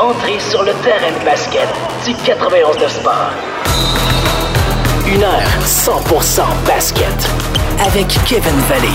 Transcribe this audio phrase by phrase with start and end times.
[0.00, 1.68] entrez sur le terrain de basket
[2.04, 3.32] du 91 de sport.
[5.06, 7.28] Une heure 100% basket
[7.86, 8.88] avec Kevin Valley.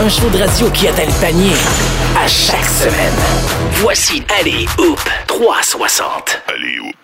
[0.00, 1.54] Un show de radio qui atteint le panier
[2.22, 3.14] à chaque semaine.
[3.82, 6.42] Voici Allez Hoop 360.
[6.48, 6.94] Allez, Hoop.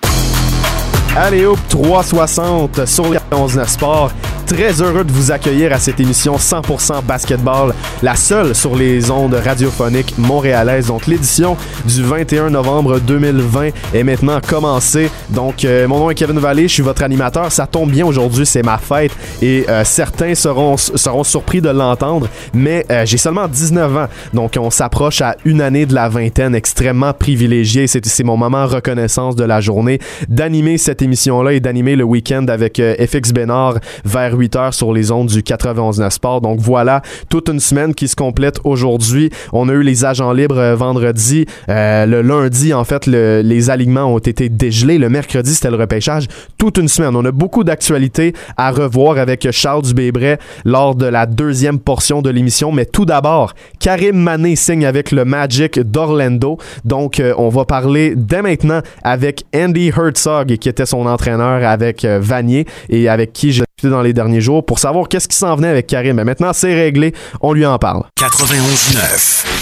[1.16, 4.12] Allez hop 360 sur les 11 Sport.
[4.48, 9.34] Très heureux de vous accueillir à cette émission 100% basketball, la seule sur les ondes
[9.34, 10.86] radiophoniques montréalaises.
[10.86, 11.54] Donc l'édition
[11.84, 15.10] du 21 novembre 2020 est maintenant commencée.
[15.28, 17.52] Donc euh, mon nom est Kevin Vallée, je suis votre animateur.
[17.52, 22.28] Ça tombe bien aujourd'hui, c'est ma fête et euh, certains seront seront surpris de l'entendre,
[22.54, 24.08] mais euh, j'ai seulement 19 ans.
[24.32, 27.86] Donc on s'approche à une année de la vingtaine, extrêmement privilégié.
[27.86, 29.98] C'est c'est mon moment reconnaissance de la journée
[30.30, 33.74] d'animer cette émission-là et d'animer le week-end avec euh, FX Bénard
[34.06, 36.40] vers 8 heures sur les ondes du 91 Sport.
[36.40, 39.30] Donc voilà, toute une semaine qui se complète aujourd'hui.
[39.52, 41.46] On a eu les agents libres euh, vendredi.
[41.68, 44.98] Euh, le lundi, en fait, le- les alignements ont été dégelés.
[44.98, 46.26] Le mercredi, c'était le repêchage.
[46.56, 47.14] Toute une semaine.
[47.16, 52.30] On a beaucoup d'actualités à revoir avec Charles Dubébret lors de la deuxième portion de
[52.30, 52.72] l'émission.
[52.72, 56.58] Mais tout d'abord, Karim Mané signe avec le Magic d'Orlando.
[56.84, 62.04] Donc, euh, on va parler dès maintenant avec Andy Herzog, qui était son entraîneur avec
[62.04, 65.68] Vanier et avec qui j'ai dans les derniers jours pour savoir qu'est-ce qui s'en venait
[65.68, 66.16] avec Karim.
[66.16, 67.14] Mais maintenant, c'est réglé.
[67.40, 68.02] On lui en parle.
[68.18, 69.57] 91.9.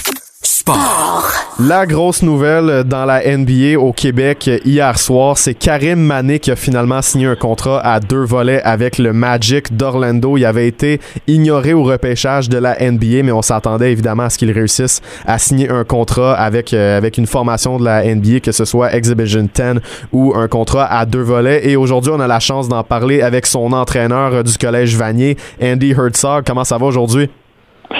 [1.58, 6.56] La grosse nouvelle dans la NBA au Québec hier soir, c'est Karim Mané qui a
[6.56, 10.36] finalement signé un contrat à deux volets avec le Magic d'Orlando.
[10.36, 14.36] Il avait été ignoré au repêchage de la NBA, mais on s'attendait évidemment à ce
[14.36, 18.52] qu'il réussisse à signer un contrat avec, euh, avec une formation de la NBA, que
[18.52, 19.80] ce soit Exhibition 10
[20.12, 21.66] ou un contrat à deux volets.
[21.66, 25.92] Et aujourd'hui, on a la chance d'en parler avec son entraîneur du collège Vanier, Andy
[25.92, 26.44] Herzog.
[26.44, 27.30] Comment ça va aujourd'hui?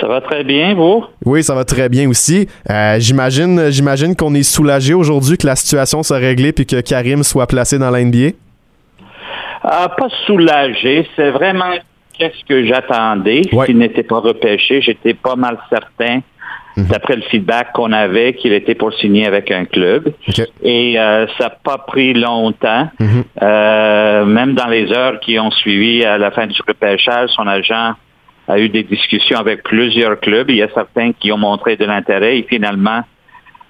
[0.01, 1.05] Ça va très bien, vous?
[1.25, 2.49] Oui, ça va très bien aussi.
[2.71, 7.23] Euh, j'imagine, j'imagine qu'on est soulagé aujourd'hui que la situation soit réglée puis que Karim
[7.23, 8.31] soit placé dans la NBA.
[9.63, 11.73] Ah, pas soulagé, c'est vraiment
[12.19, 13.43] qu'est-ce que j'attendais.
[13.53, 13.67] Ouais.
[13.67, 16.21] S'il n'était pas repêché, j'étais pas mal certain,
[16.77, 16.89] Mhm.
[16.89, 20.13] d'après le feedback qu'on avait, qu'il était pour signer avec un club.
[20.63, 22.91] Et euh, ça n'a pas pris longtemps.
[23.01, 23.25] Mhm.
[23.43, 27.93] Euh, même dans les heures qui ont suivi à la fin du repêchage, son agent
[28.49, 30.51] a eu des discussions avec plusieurs clubs.
[30.51, 33.03] Il y a certains qui ont montré de l'intérêt et finalement,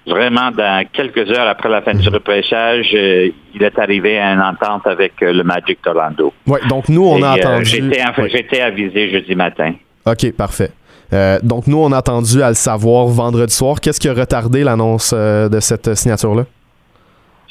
[0.05, 4.41] vraiment, dans quelques heures après la fin du repêchage, euh, il est arrivé à une
[4.41, 6.33] entente avec euh, le Magic d'Orlando.
[6.45, 7.65] Ouais, donc nous, on Et, a euh, attendu.
[7.65, 8.29] J'étais Ouais.
[8.29, 9.73] j'étais avisé jeudi matin.
[10.05, 10.69] OK, parfait.
[11.13, 13.79] Euh, donc nous, on a attendu à le savoir vendredi soir.
[13.81, 16.43] Qu'est-ce qui a retardé l'annonce euh, de cette signature-là?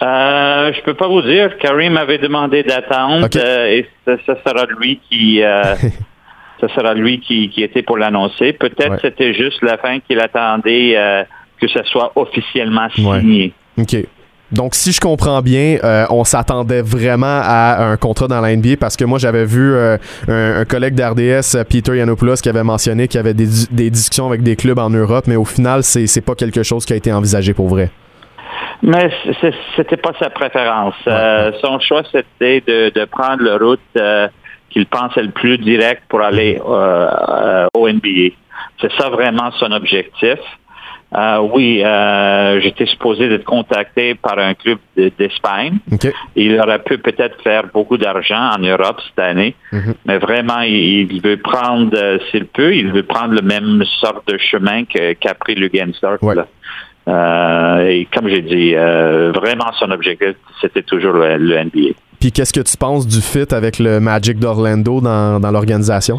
[0.03, 1.57] Euh, je peux pas vous dire.
[1.59, 5.75] Karim avait demandé d'attendre euh, et ce, ce sera lui qui euh,
[6.61, 8.53] ce sera lui qui, qui était pour l'annoncer.
[8.53, 8.99] Peut-être Ouais.
[9.03, 11.23] c'était juste la fin qu'il attendait euh,
[11.61, 13.21] que ce soit officiellement Ouais.
[13.21, 13.53] signé.
[13.79, 13.97] OK.
[14.53, 18.77] Donc, si je comprends bien, euh, on s'attendait vraiment à un contrat dans la NBA
[18.79, 19.97] parce que moi, j'avais vu euh,
[20.29, 23.91] un, un collègue d'RDS, Peter Yanopoulos, qui avait mentionné qu'il y avait des, di- des
[23.91, 26.97] discussions avec des clubs en Europe, mais au final, c'est pas quelque chose qui a
[26.97, 27.91] été envisagé pour vrai.
[28.83, 29.11] Mais
[29.75, 30.95] c'était pas sa préférence.
[31.61, 33.81] Son choix, c'était de, de prendre la route
[34.77, 38.35] qu'il pensait le plus direct pour aller euh, euh, au NBA.
[38.79, 40.39] C'est ça vraiment son objectif.
[41.17, 45.79] Euh, oui, euh, j'étais supposé d'être contacté par un club de- d'Espagne.
[46.35, 49.95] Il aurait pu peut-être faire beaucoup d'argent en Europe cette année, Mhm.
[50.05, 51.97] mais vraiment, il, veut prendre,
[52.31, 55.71] s'il peut, il veut prendre le même sorte de chemin qu'a pris le.
[56.21, 56.35] Ouais.
[57.09, 61.95] Euh, et comme j'ai dit, vraiment son objectif, c'était toujours le, le NBA.
[62.21, 66.19] Puis, qu'est-ce que tu penses du fit avec le Magic d'Orlando dans, dans l'organisation?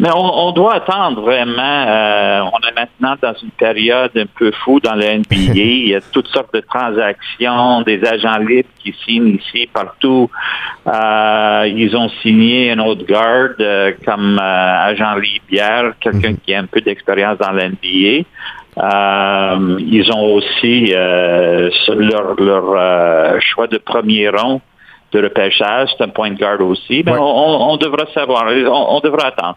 [0.00, 1.86] Mais on, on doit attendre vraiment.
[1.88, 5.24] euh, on est maintenant dans une période un peu fou dans le NBA.
[5.54, 10.30] Il y a toutes sortes de transactions, des agents libres qui signent ici, partout.
[10.86, 16.60] Euh, ils ont signé un autre garde euh, comme agent libre hier, quelqu'un qui a
[16.60, 18.24] un peu d'expérience dans l'NBA.
[18.80, 24.60] Euh, ils ont aussi leur, leur choix de premier rond
[25.12, 27.02] de repêchage, c'est un point de garde aussi.
[27.04, 27.18] Mais Ouais.
[27.20, 29.56] on, on- devra savoir, on, on devra attendre.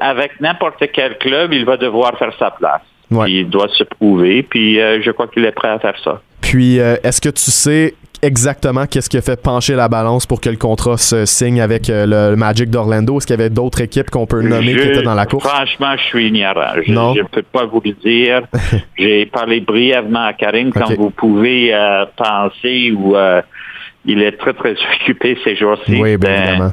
[0.00, 2.80] Avec n'importe quel club, il va devoir faire sa place.
[3.10, 3.30] Ouais.
[3.30, 6.20] Il doit se prouver, puis euh, je crois qu'il est prêt à faire ça.
[6.42, 10.40] Puis, euh, est-ce que tu sais exactement qu'est-ce qui a fait pencher la balance pour
[10.40, 13.16] que le contrat se signe avec euh, le Magic d'Orlando?
[13.18, 15.46] Est-ce qu'il y avait d'autres équipes qu'on peut nommer qui étaient dans la course?
[15.48, 16.72] Franchement, je suis ignorant.
[16.86, 18.42] Je ne peux pas vous le dire.
[18.98, 20.96] J'ai parlé brièvement à Karine, comme Ok.
[20.98, 23.40] vous pouvez euh, penser, euh,
[24.08, 25.98] il est très, très occupé ces jours-ci.
[26.00, 26.72] Oui, bien évidemment.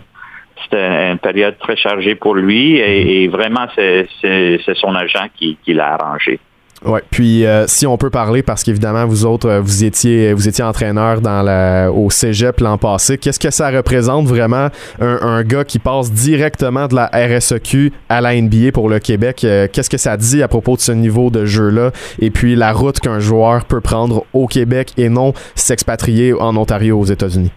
[0.63, 5.27] C'était une période très chargée pour lui et, et vraiment, c'est c'est- c'est son agent
[5.35, 6.39] qui, qui l'a arrangé.
[6.85, 7.01] Ouais.
[7.09, 10.63] Puis euh, si on peut parler, parce qu'évidemment vous autres, euh, vous étiez vous étiez
[10.63, 13.17] entraîneur dans la, au Cégep l'an passé.
[13.17, 14.69] Qu'est-ce que ça représente vraiment
[15.01, 19.43] un, un, gars qui passe directement de la RSEQ à la NBA pour le Québec?
[19.43, 22.55] Euh, Qu'est-ce que ça dit à propos de ce niveau de jeu là Et puis
[22.55, 27.51] la route qu'un joueur peut prendre au Québec et non s'expatrier en Ontario aux États-Unis?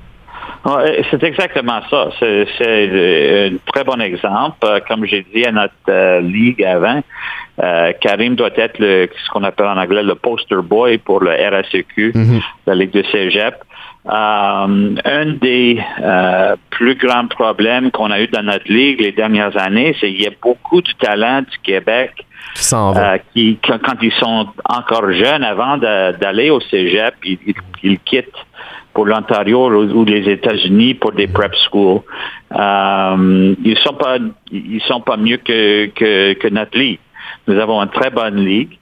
[1.11, 2.09] C'est exactement ça.
[2.21, 4.67] C'est un très bon exemple.
[4.89, 7.03] Comme j'ai dit à notre ligue avant,
[7.63, 11.31] euh, Karim doit être le, ce qu'on appelle en anglais le poster boy pour le
[11.33, 12.41] RSEQ, mhm.
[12.67, 13.55] la Ligue de Cégep.
[14.07, 19.57] Euh, un des euh, plus grands problèmes qu'on a eu dans notre ligue les dernières
[19.61, 22.13] années, c'est qu'il y a beaucoup de talents du Québec
[22.55, 27.39] qui, euh, qui quand ils sont encore jeunes, avant d'aller au cégep, ils,
[27.83, 28.33] ils, quittent
[28.99, 32.01] pour l'Ontario ou les États-Unis pour des prep schools.
[32.51, 34.19] Euh, ils sont pas
[34.51, 36.99] ils sont pas mieux que, que, que notre ligue.
[37.47, 38.77] Nous avons une très bonne ligue.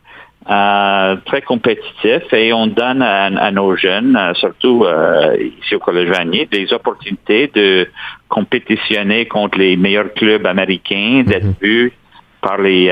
[0.49, 6.09] Euh, très compétitif et on donne à, nos jeunes, euh, surtout euh, ici au Collège
[6.09, 7.89] Vanier, des opportunités de
[8.29, 11.93] compétitionner contre les meilleurs clubs américains, d'être vus
[12.47, 12.87] par les,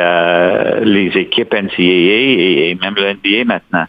[0.83, 3.87] les équipes NCAA et, même le NBA maintenant.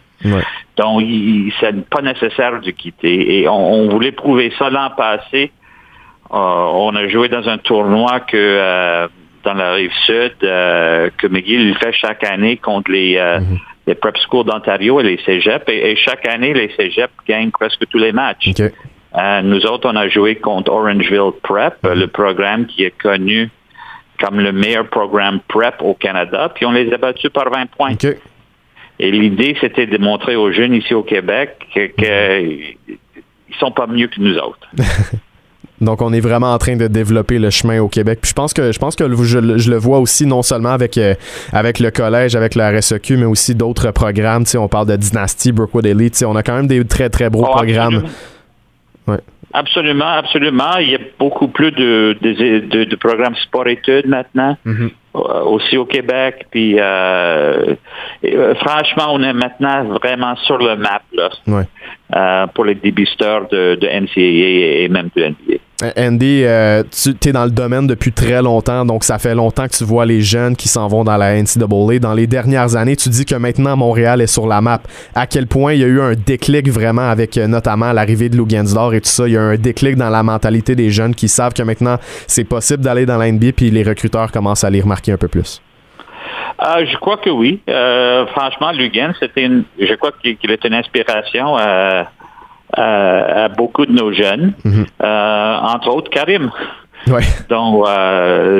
[0.76, 3.40] Donc, ce n'est pas nécessaire de quitter.
[3.40, 5.50] Et on, voulait prouver ça l'an passé.
[6.30, 9.08] on a joué dans un tournoi que
[9.46, 13.58] dans la rive sud euh, que McGill fait chaque année contre les, euh, mhm.
[13.86, 15.64] les prep schools d'Ontario et les cégeps.
[15.68, 18.50] Et, chaque année, les cégeps gagnent presque tous les matchs.
[18.58, 21.92] Euh, nous autres, on a joué contre Orangeville Prep, mhm.
[21.94, 23.50] le programme qui est connu
[24.18, 27.94] comme le meilleur programme prep au Canada, puis on les a battus par 20 points.
[28.98, 31.92] Et l'idée, c'était de montrer aux jeunes ici au Québec qu'ils
[32.88, 34.66] ne sont pas mieux que nous autres.
[35.80, 38.20] Donc, on est vraiment en train de développer le chemin au Québec.
[38.22, 41.14] Puis je pense que je pense que je, le vois aussi non seulement avec euh,
[41.52, 44.44] avec le collège, avec le RSEQ, mais aussi d'autres programmes.
[44.44, 46.14] Tu sais, on parle de Dynasty, Brookwood Elite.
[46.14, 47.96] Tu sais, on a quand même des très très beaux oh, programmes.
[47.96, 48.08] Absolument.
[49.52, 50.20] Absolument,
[50.80, 54.56] Il y a beaucoup plus de, de, de, programmes sport-études maintenant.
[54.66, 54.90] Mm-hmm.
[55.16, 56.46] Euh, aussi au Québec.
[56.50, 57.74] Puis euh,
[58.24, 63.86] euh, franchement, on est maintenant vraiment sur le map là, pour les débisteurs de, de
[63.86, 65.58] NCAA et même de NBA.
[65.98, 66.44] Andy,
[66.90, 70.06] tu es dans le domaine depuis très longtemps, donc ça fait longtemps que tu vois
[70.06, 71.98] les jeunes qui s'en vont dans la NCAA.
[72.00, 74.80] Dans les dernières années, tu dis que maintenant Montréal est sur la map.
[75.14, 78.48] À quel point il y a eu un déclic vraiment avec notamment l'arrivée de Lou
[78.48, 79.28] Gensdor et tout ça?
[79.28, 82.44] Il y a un déclic dans la mentalité des jeunes qui savent que maintenant c'est
[82.44, 85.60] possible d'aller dans la NBA puis les recruteurs commencent à les remarquer un peu plus?
[86.62, 87.60] Euh, je crois que oui.
[87.68, 91.56] Euh, franchement, Lugan, c'était une, je crois qu'il est une inspiration
[93.56, 94.86] beaucoup de nos jeunes, mm-hmm.
[95.02, 96.50] euh, entre autres Karim.
[97.48, 97.86] Donc,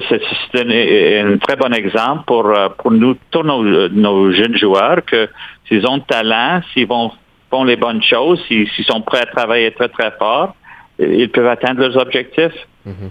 [0.09, 0.21] c'est
[0.55, 5.29] un, très bon exemple pour, pour nous, tous nos, jeunes joueurs, que
[5.67, 7.11] s'ils ont le talent, s'ils vont
[7.51, 10.55] font les bonnes choses, s'ils sont prêts à travailler très, très fort,
[10.99, 12.55] ils peuvent atteindre leurs objectifs.
[12.87, 13.11] Mm-hmm.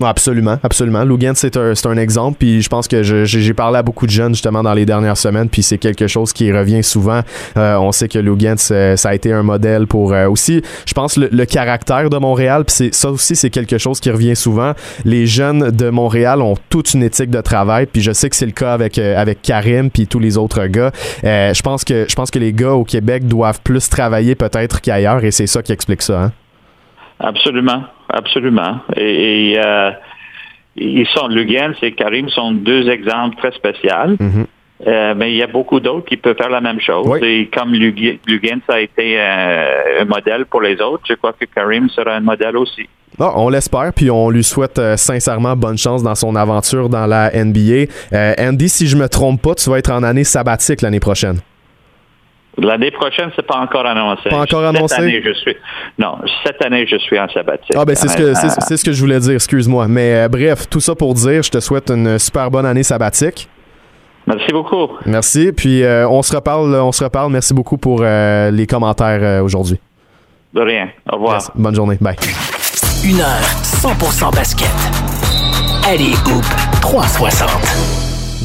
[0.00, 1.02] Absolument, absolument.
[1.02, 2.36] Lugan, c'est un, un, exemple.
[2.38, 5.48] Puis je pense que j'ai parlé à beaucoup de jeunes justement dans les dernières semaines.
[5.48, 7.20] Puis c'est quelque chose qui revient souvent.
[7.56, 11.16] Euh, on sait que Lugan, ça a été un modèle pour euh, aussi, je pense,
[11.16, 12.64] le, caractère de Montréal.
[12.64, 14.72] Puis ça aussi, c'est quelque chose qui revient souvent.
[15.04, 17.86] Les jeunes de Montréal ont toute une éthique de travail.
[17.86, 20.66] Puis je sais que c'est le cas avec, euh, avec Karim puis tous les autres
[20.66, 20.92] gars.
[21.24, 25.24] je pense que je pense que les gars au Québec doivent plus travailler peut-être qu'ailleurs.
[25.24, 26.22] Et c'est ça qui explique ça.
[26.22, 26.32] Hein?
[27.18, 28.80] Absolument, absolument.
[28.96, 29.90] Et, et euh,
[30.76, 34.16] ils sont, Lugan et Karim sont deux exemples très spéciaux.
[34.18, 34.46] Mm-hmm.
[34.86, 37.20] Euh, mais il y a beaucoup d'autres qui peuvent faire la même chose.
[37.22, 41.46] Et comme Lugan, ça a été euh, un modèle pour les autres, je crois que
[41.46, 42.88] Karim sera un modèle aussi.
[43.18, 47.32] Ah, on l'espère, puis on lui souhaite sincèrement bonne chance dans son aventure dans la
[47.32, 47.90] NBA.
[48.38, 51.40] Andy, si je me trompe pas, tu vas être en année sabbatique l'année prochaine.
[52.60, 54.28] L'année prochaine, c'est pas encore annoncé.
[54.28, 54.94] Pas encore annoncé?
[54.94, 55.56] Cette année, je suis,
[55.98, 57.74] non, cette année, je suis en sabbatique.
[57.76, 59.86] Ah, ben, c'est ce, que, c'est, ce que je voulais dire, excuse-moi.
[59.88, 63.48] Mais euh, bref, tout ça pour dire, je te souhaite une super bonne année sabbatique.
[64.26, 64.88] Merci beaucoup.
[65.06, 65.52] Merci.
[65.52, 67.32] Puis euh, on se reparle, on se reparle.
[67.32, 69.78] Merci beaucoup pour euh, les commentaires aujourd'hui.
[70.52, 70.88] De rien.
[71.10, 71.50] Au revoir.
[71.54, 71.96] Bonne journée.
[72.00, 72.16] Bye.
[73.04, 74.68] Une heure 100% basket.
[75.86, 76.44] Allez, Hoop
[76.80, 77.97] 360.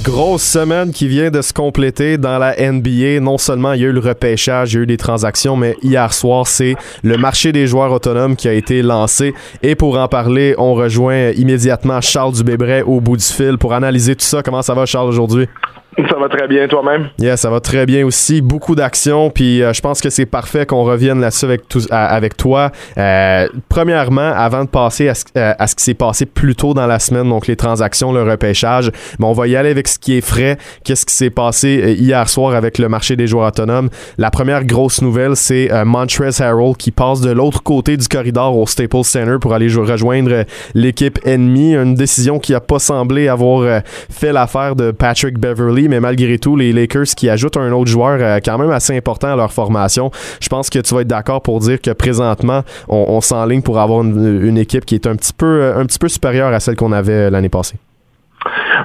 [0.03, 3.21] Grosse semaine qui vient de se compléter dans la NBA.
[3.21, 5.77] Non seulement il y a eu le repêchage, il y a eu des transactions, mais
[5.81, 9.33] hier soir, c'est le marché des joueurs autonomes qui a été lancé.
[9.61, 14.17] Et pour en parler, on rejoint immédiatement Charles Dubébret au bout du fil pour analyser
[14.17, 14.43] tout ça.
[14.43, 15.47] Comment ça va, Charles, aujourd'hui?
[15.95, 17.09] Ça va très bien, toi-même?
[17.19, 18.41] Yeah, ça va très bien aussi.
[18.41, 22.71] Beaucoup d'actions, puis euh, je pense que c'est parfait qu'on revienne là-dessus avec, avec toi.
[22.97, 26.87] Euh, premièrement, avant de passer à ce, euh, ce qui s'est passé plus tôt dans
[26.87, 30.17] la semaine, donc les transactions, le repêchage, bon, on va y aller avec ce qui
[30.17, 30.57] est frais.
[30.83, 33.89] Qu'est-ce qui s'est passé hier soir avec le marché des joueurs autonomes?
[34.17, 38.65] La première grosse nouvelle, c'est Montrez Harrell qui passe de l'autre côté du corridor au
[38.65, 41.75] Staples Center pour aller rejoindre l'équipe ennemie.
[41.75, 46.55] Une décision qui n'a pas semblé avoir fait l'affaire de Patrick Beverly mais malgré tout,
[46.55, 50.11] les Lakers qui ajoutent un autre joueur euh, quand même assez important à leur formation,
[50.39, 54.01] je pense que tu vas être d'accord pour dire que présentement, on, s'enligne pour avoir
[54.03, 56.91] une, équipe qui est un petit peu, euh, un petit peu supérieure à celle qu'on
[56.91, 57.75] avait euh, l'année passée.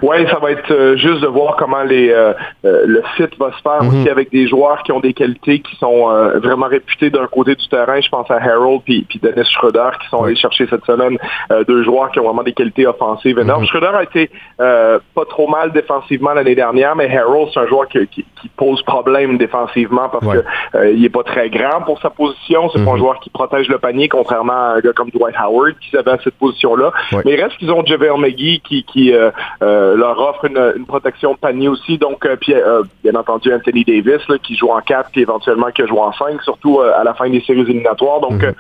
[0.03, 2.33] Oui, ça va être euh, juste de voir comment les, euh,
[2.65, 4.09] euh, le site va se faire aussi mhm.
[4.09, 6.09] avec des joueurs qui ont des qualités qui sont
[6.43, 8.01] vraiment réputés d'un côté du terrain.
[8.01, 11.19] Je pense à Harold puis, puis Dennis Schroeder qui sont allés chercher cette semaine
[11.67, 13.63] deux joueurs qui ont vraiment des qualités offensives énormes.
[13.63, 17.89] Mm Schroeder a été pas trop mal défensivement l'année dernière, mais Harold, c'est un joueur
[17.89, 18.25] qui, qui,
[18.57, 22.71] pose problème défensivement parce qu'il que il est pas très grand pour sa position.
[22.71, 22.99] C'est pas un mhm.
[22.99, 26.19] joueur qui protège le panier, contrairement à un gars comme Dwight Howard qui avait à
[26.23, 26.93] cette position-là.
[27.25, 31.69] Mais il reste qu'ils ont JaVale McGee qui, qui euh, leur offre une, protection panier
[31.69, 31.99] aussi.
[31.99, 35.87] Donc, euh, puis, euh, bien entendu, Anthony Davis qui joue en 4 puis éventuellement qui
[35.87, 38.21] joue en 5, surtout à la fin des séries éliminatoires.
[38.21, 38.55] Donc, mhm.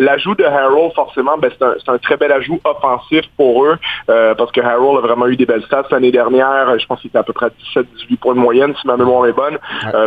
[0.00, 3.76] l'ajout de Harold, forcément, ben, c'est un, très bel ajout offensif pour eux
[4.06, 6.78] parce que Harold a vraiment eu des belles stats l'année dernière.
[6.78, 9.32] Je pense qu'il était à peu près 17-18 points de moyenne, si ma mémoire est
[9.32, 9.58] bonne.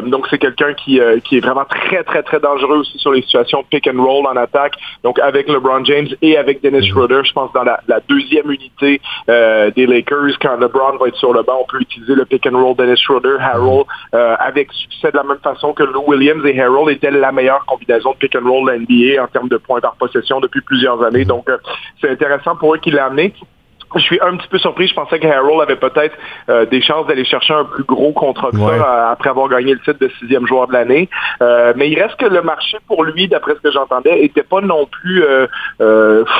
[0.10, 3.64] donc, c'est quelqu'un qui, qui est vraiment très, très, très dangereux aussi sur les situations
[3.70, 4.74] pick and roll en attaque.
[5.04, 6.94] Donc, avec LeBron James et avec Dennis mhm.
[6.94, 11.44] Schroeder, je pense dans la, deuxième unité des Lakers, quand LeBron va être sur le
[11.44, 15.18] banc, on peut utiliser le pick and roll Dennis Schroeder, Harold, euh, avec succès de
[15.18, 18.48] la même façon que Lou Williams et Harold étaient la meilleure combinaison de pick and
[18.48, 21.26] roll de l'NBA en termes de points par possession depuis plusieurs années.
[21.26, 21.58] Donc, euh,
[22.02, 23.34] c'est intéressant pour eux qu'il l'a amené.
[23.96, 24.88] Je suis un petit peu surpris.
[24.88, 26.16] Je pensais que Harold avait peut-être
[26.50, 29.74] euh, des chances d'aller chercher un plus gros contrat que ça euh, après avoir gagné
[29.74, 31.10] le titre de sixième joueur de l'année.
[31.42, 34.62] Euh, mais il reste que le marché pour lui, d'après ce que j'entendais, était pas
[34.62, 35.24] non plus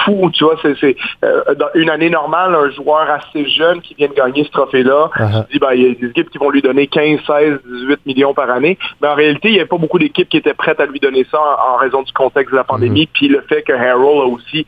[0.06, 0.30] fou.
[0.34, 4.44] Tu vois, c'est dans une année normale, un joueur assez jeune qui vient de gagner
[4.44, 5.10] ce trophée-là.
[5.52, 8.34] Dis, ben, il y a des équipes qui vont lui donner 15, 16, 18 millions
[8.34, 8.78] par année.
[9.02, 11.26] Mais en réalité, il n'y avait pas beaucoup d'équipes qui étaient prêtes à lui donner
[11.32, 13.04] ça en, raison du contexte de la pandémie.
[13.04, 13.10] Mm-hmm.
[13.14, 14.66] Puis le fait que Harold a aussi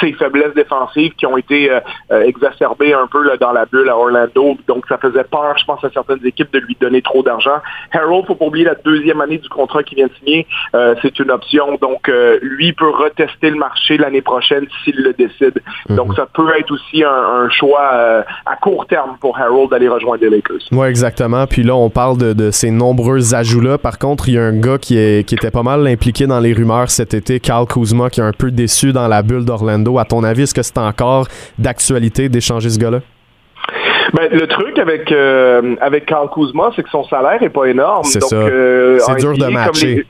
[0.00, 1.70] ses faiblesses défensives qui ont été
[2.22, 4.56] exacerbé un peu là, dans la bulle à Orlando.
[4.66, 7.56] Donc, ça faisait peur, je pense, à certaines équipes de lui donner trop d'argent.
[7.92, 10.46] Harold, faut pas oublier la deuxième année du contrat qu'il vient de signer.
[10.74, 11.78] Euh, c'est une option.
[11.80, 15.60] Donc, euh, lui peut retester le marché l'année prochaine s'il le décide.
[15.88, 15.96] Mhm.
[15.96, 20.30] Donc, ça peut être aussi un, choix à court terme pour Harold d'aller rejoindre les
[20.30, 20.68] Lakers.
[20.72, 21.46] Oui, exactement.
[21.46, 23.78] Puis là, on parle de, ces nombreux ajouts-là.
[23.78, 26.40] Par contre, il y a un gars qui, est, qui était pas mal impliqué dans
[26.40, 29.98] les rumeurs cet été, Carl Kuzma, qui est un peu déçu dans la bulle d'Orlando.
[29.98, 31.26] À ton avis, est-ce que c'est encore
[31.58, 32.03] d'actualité?
[32.10, 33.00] D'échanger ce gars-là?
[34.12, 38.04] Ben, le truc avec euh, avec Carl Kuzma, c'est que son salaire est pas énorme.
[38.04, 38.36] C'est ça.
[38.36, 40.06] Euh, c'est dur de matcher.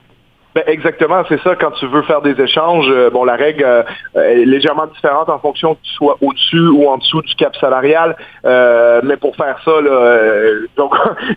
[0.55, 1.57] Ben exactement, c'est ça.
[1.57, 3.83] Quand tu veux faire des échanges, euh, bon, la règle euh,
[4.15, 8.17] est légèrement différente en fonction que tu sois au-dessus ou en dessous du cap salarial.
[8.45, 10.95] Euh, mais pour faire ça, là, donc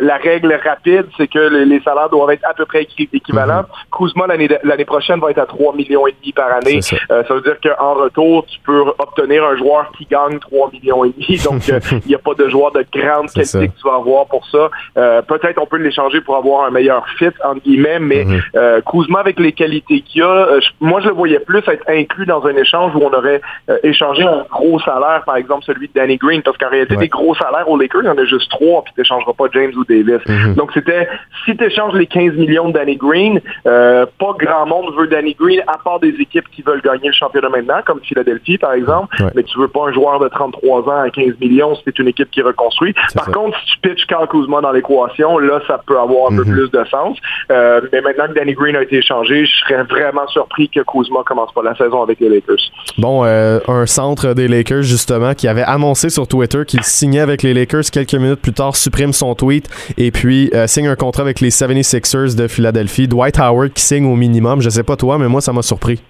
[0.00, 3.66] la, règle rapide, c'est que les, salaires doivent être à peu près équivalents.
[3.96, 6.82] Kuzma l'année prochaine va être à 3 millions et demi par année.
[6.82, 6.96] Ça.
[7.30, 11.38] veut dire qu'en retour, tu peux obtenir un joueur qui gagne 3 millions et demi.
[11.44, 14.44] Donc il n'y a pas de joueur de grande qualité que tu vas avoir pour
[14.48, 14.70] ça.
[14.94, 18.55] Peut-être on peut l'échanger pour avoir un meilleur fit entre guillemets, mais mm-hmm.
[18.56, 22.26] Euh, Kuzma, avec les qualités qu'il a, euh, moi, je le voyais plus être inclus
[22.26, 25.92] dans un échange où on aurait euh, échangé un gros salaire, par exemple celui de
[25.94, 28.50] Danny Green, parce qu'en réalité, des gros salaires aux Lakers, il y en a juste
[28.50, 30.20] trois, puis tu n'échangeras pas James ou Davis.
[30.26, 30.54] Mhm.
[30.54, 31.08] Donc, c'était,
[31.44, 35.60] si tu échanges les 15 millions de Danny Green, pas grand monde veut Danny Green,
[35.66, 39.42] à part des équipes qui veulent gagner le championnat maintenant, comme Philadelphie, par exemple, mais
[39.42, 42.42] tu veux pas un joueur de 33 ans à 15 millions c'est une équipe qui
[42.42, 42.94] reconstruit.
[43.14, 46.44] Par contre, si tu pitches Carl Kuzma dans l'équation, là, ça peut avoir un peu
[46.44, 46.52] mhm.
[46.52, 47.18] plus de sens.
[47.48, 51.52] mais maintenant que Danny Green a été échangé, je serais vraiment surpris que Kuzma commence
[51.52, 52.56] pas la saison avec les Lakers.
[52.98, 57.42] Bon, euh, un centre des Lakers, justement, qui avait annoncé sur Twitter qu'il signait avec
[57.42, 61.22] les Lakers quelques minutes plus tard, supprime son tweet et puis euh, signe un contrat
[61.22, 63.08] avec les 76ers de Philadelphie.
[63.08, 64.60] Dwight Howard qui signe au minimum.
[64.60, 66.00] Je sais pas toi, mais moi, ça m'a surpris.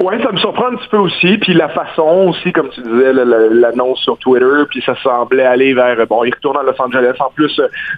[0.00, 1.38] Oui, ça me surprend un petit peu aussi.
[1.38, 6.06] Puis la façon aussi, comme tu disais, l'annonce sur Twitter, puis ça semblait aller vers,
[6.06, 7.14] bon, il retourne à Los Angeles.
[7.18, 7.50] En plus,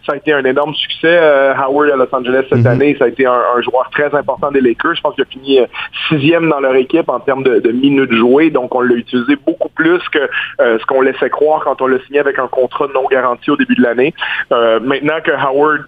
[0.06, 1.18] ça a été un énorme succès.
[1.20, 2.66] Euh, Howard à Los Angeles cette mhm.
[2.66, 4.94] année, ça a été un, joueur très important des Lakers.
[4.94, 5.66] Je pense qu'il a fini euh,
[6.08, 8.50] sixième dans leur équipe en termes de, minutes jouées.
[8.50, 10.18] Donc, on l'a utilisé beaucoup plus que
[10.60, 13.56] euh, ce qu'on laissait croire quand on l'a signé avec un contrat non garanti au
[13.56, 14.14] début de l'année.
[14.50, 15.84] maintenant que Howard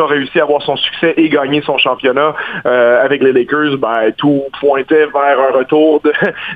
[0.00, 2.34] a réussi à avoir son succès et gagner son championnat
[2.64, 6.12] euh, avec les Lakers, ben, tout pointait vers un retour de,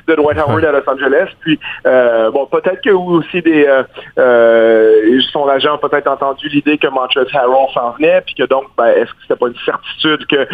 [0.07, 1.27] de Dwight Howard à Los Angeles.
[1.41, 3.83] Puis, euh, bon, peut-être que aussi des euh,
[4.17, 8.65] euh, son agent a peut-être entendu l'idée que Montrezl Harrell s'en venait, puis que donc,
[8.77, 10.47] ben, est-ce que c'était pas une certitude que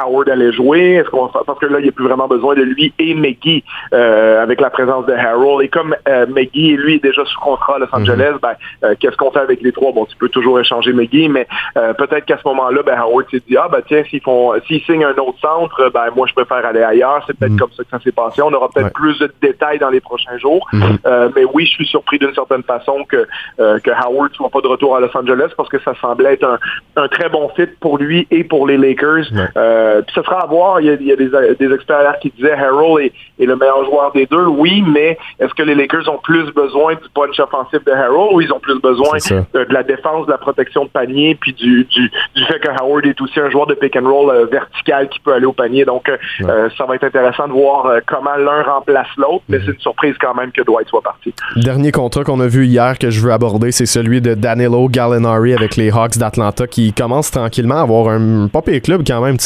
[0.00, 0.94] Howard allait jouer?
[0.94, 3.64] Est-ce qu'on parce que là, il n'y a plus vraiment besoin de lui et McGee
[3.92, 5.62] avec la présence de Harrell.
[5.62, 7.86] Et comme McGee, lui, est déjà sous contrat à Los.
[7.92, 9.92] Angeles, ben, qu'est-ce qu'on fait avec les trois?
[9.92, 13.56] Bon, tu peux toujours échanger McGee, mais peut-être qu'à ce moment-là, ben, Howard s'est dit,
[13.56, 16.82] ah, ben, tiens, s'ils font, s'ils signent un autre centre, ben, moi, je préfère aller
[16.82, 17.22] ailleurs.
[17.26, 17.58] C'est peut-être mhm.
[17.58, 18.42] comme ça que ça s'est passé.
[18.42, 20.66] On aura peut-être plus de détails dans les prochains jours.
[20.72, 20.98] Mhm.
[21.06, 23.26] Euh, mais oui, je suis surpris d'une certaine façon que,
[23.60, 26.58] euh, que Howard soit pas de retour à Los Angeles parce que ça semblait être
[26.96, 29.26] un, très bon fit pour lui et pour les Lakers.
[29.56, 30.80] Euh, puis ça sera à voir.
[30.80, 34.46] Il y a, des, experts qui disaient Harold est, le meilleur joueur des deux.
[34.46, 38.40] Oui, mais est-ce que les Lakers ont plus besoin du punch offensif de Harold ou
[38.40, 39.18] ils ont plus besoin
[39.54, 41.86] de, la défense, de la protection de panier, puis du,
[42.34, 45.34] du, fait que Howard est aussi un joueur de pick and roll vertical qui peut
[45.34, 45.84] aller au panier.
[45.84, 50.14] Donc, ça va être intéressant de voir comment l'un remplace l'autre, mais c'est une surprise
[50.20, 51.32] quand même que Dwight soit parti.
[51.56, 55.54] Dernier contrat qu'on a vu hier que je veux aborder, c'est celui de Danilo Gallinari
[55.54, 59.36] avec les Hawks d'Atlanta qui commence tranquillement à avoir un pas club quand même.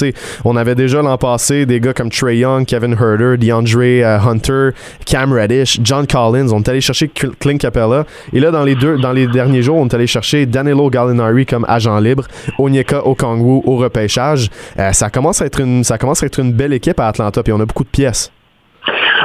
[0.44, 4.70] On avait déjà l'an passé des gars comme Trey Young, Kevin Herder, DeAndre euh, Hunter,
[5.06, 6.48] Cam Reddish, John Collins.
[6.52, 8.04] On est allé chercher Clint Capella.
[8.32, 11.46] Et là, dans les deux, dans les derniers jours, on est allé chercher Danilo Gallinari
[11.46, 12.24] comme agent libre,
[12.58, 14.50] Onyeka Okongwu au repêchage.
[14.78, 17.42] Euh, ça commence à être une, ça commence à être une belle équipe à Atlanta.
[17.42, 18.30] Puis on a beaucoup de pièces.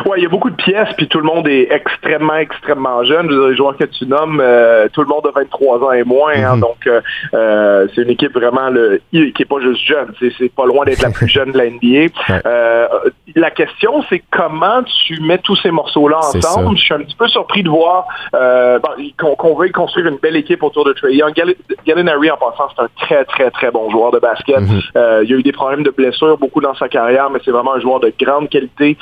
[0.05, 3.29] Ouais, il y a beaucoup de pièces, puis tout le monde est extrêmement, extrêmement jeune.
[3.29, 5.91] Je veux dire, les joueurs que tu nommes, euh, tout le monde a 23 ans
[5.93, 6.33] et moins.
[6.35, 6.61] Hein, mhm.
[6.61, 6.99] donc, euh,
[7.33, 10.13] euh, c'est une équipe vraiment le, qui est pas juste jeune.
[10.19, 12.11] C'est pas loin d'être la plus jeune de la NBA.
[13.35, 16.77] la question, c'est comment tu mets tous ces morceaux-là ensemble?
[16.77, 18.07] Je suis un petit peu surpris de voir
[19.17, 21.33] qu'on veut construire une belle équipe autour de Trey Young.
[21.85, 24.59] Gallinari, en passant, c'est un très, très, très bon joueur de basket.
[24.59, 24.81] Mhm.
[25.23, 27.75] il y a eu des problèmes de blessures beaucoup dans sa carrière, mais c'est vraiment
[27.75, 28.97] un joueur de grande qualité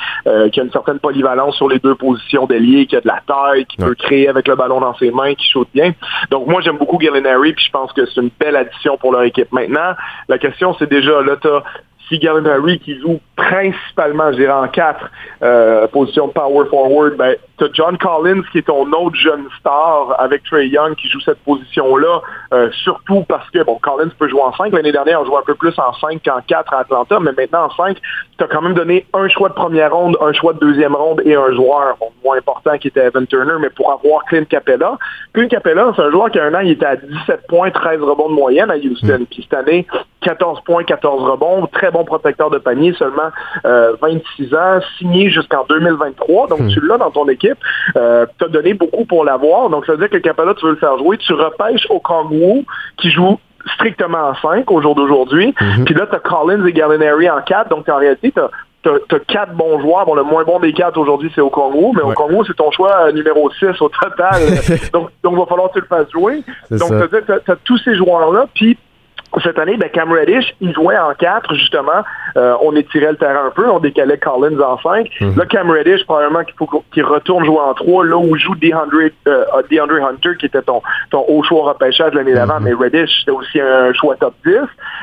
[0.52, 3.64] qui a une certaine polyvalence sur les deux positions d'ailier, qui a de la taille,
[3.66, 5.92] qui peut créer avec le ballon dans ses mains, qui shoot bien.
[6.30, 9.22] Donc moi, j'aime beaucoup Gallinari, puis je pense que c'est une belle addition pour leur
[9.22, 9.52] équipe.
[9.52, 9.94] Maintenant,
[10.28, 11.48] la question, c'est déjà, là, tu
[12.08, 15.10] si Gallinari qui joue principalement, je dirais en quatre
[15.42, 20.14] euh, positions de power forward, ben, tu John Collins qui est ton autre jeune star
[20.18, 22.20] avec Trey Young qui joue cette position-là,
[22.52, 24.72] euh, surtout parce que, bon, Collins peut jouer en 5.
[24.72, 27.64] L'année dernière, on jouait un peu plus en 5 qu'en 4 à Atlanta, mais maintenant
[27.64, 27.98] en 5,
[28.38, 31.22] tu as quand même donné un choix de première ronde, un choix de deuxième ronde
[31.24, 34.98] et un joueur moins important qui était Evan Turner, mais pour avoir Clint Capella.
[35.32, 38.00] Clint Capella, c'est un joueur qui a un an, il était à 17 points, 13
[38.00, 39.20] rebonds de moyenne à Houston.
[39.20, 39.26] Mm.
[39.26, 39.86] Puis cette année,
[40.22, 43.30] 14 points, 14 rebonds, très bon protecteur de panier, seulement
[43.64, 46.48] 26 euh, ans, signé jusqu'en 2023.
[46.48, 46.68] Donc, hmm.
[46.68, 47.51] tu l'as dans ton équipe.
[47.96, 49.70] Euh, tu as donné beaucoup pour l'avoir.
[49.70, 51.18] Donc, ça veut dire que Capella, tu veux le faire jouer.
[51.18, 52.64] Tu repêches au Kongwu,
[52.98, 53.38] qui joue
[53.74, 55.54] strictement en 5 au jour d'aujourd'hui.
[55.60, 55.84] Hmm.
[55.84, 57.70] Puis là, tu as Collins et Gallinari en 4.
[57.70, 60.04] Donc, en réalité, tu as quatre bons joueurs.
[60.06, 62.70] Bon, le moins bon des quatre aujourd'hui, c'est au Congo, mais au Congo, c'est ton
[62.70, 64.42] choix euh, numéro 6 au total.
[64.92, 66.42] donc, donc, il va falloir que tu le fasses jouer.
[66.70, 68.46] Donc, tu as, tous ces joueurs-là.
[68.54, 68.76] Puis,
[69.40, 72.04] cette année, ben, Cam Reddish, il jouait en 4, justement.
[72.36, 75.08] Euh, on étirait le terrain un peu, on décalait Collins en 5.
[75.20, 75.36] Mhm.
[75.36, 79.10] Là, Cam Reddish, probablement qu'il faut qu'il retourne jouer en 3, là où joue DeAndre,
[79.26, 82.64] euh, DeAndre Hunter, qui était ton, ton haut choix repêchage l'année d'avant, mhm.
[82.64, 84.56] mais Reddish, c'était aussi un choix top 10.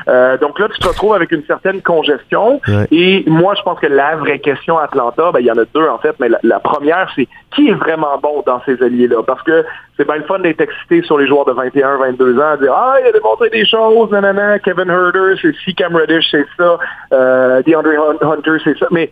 [0.08, 2.60] Euh, donc là, tu te retrouves avec une certaine congestion.
[2.90, 5.64] Et moi, je pense que la vraie question à Atlanta, ben, il y en a
[5.74, 9.22] deux, en fait, mais la, première, c'est qui est vraiment bon dans ces alliés-là?
[9.26, 9.64] Parce que
[10.00, 12.96] c'est bien le fun d'être excité sur les joueurs de 21, 22 ans, dire, ah,
[13.02, 14.08] il a démontré des choses,
[14.64, 16.78] Kevin Herder, c'est si Cam Reddish, c'est ça,
[17.12, 19.10] euh, DeAndre Hunter, c'est ça, mais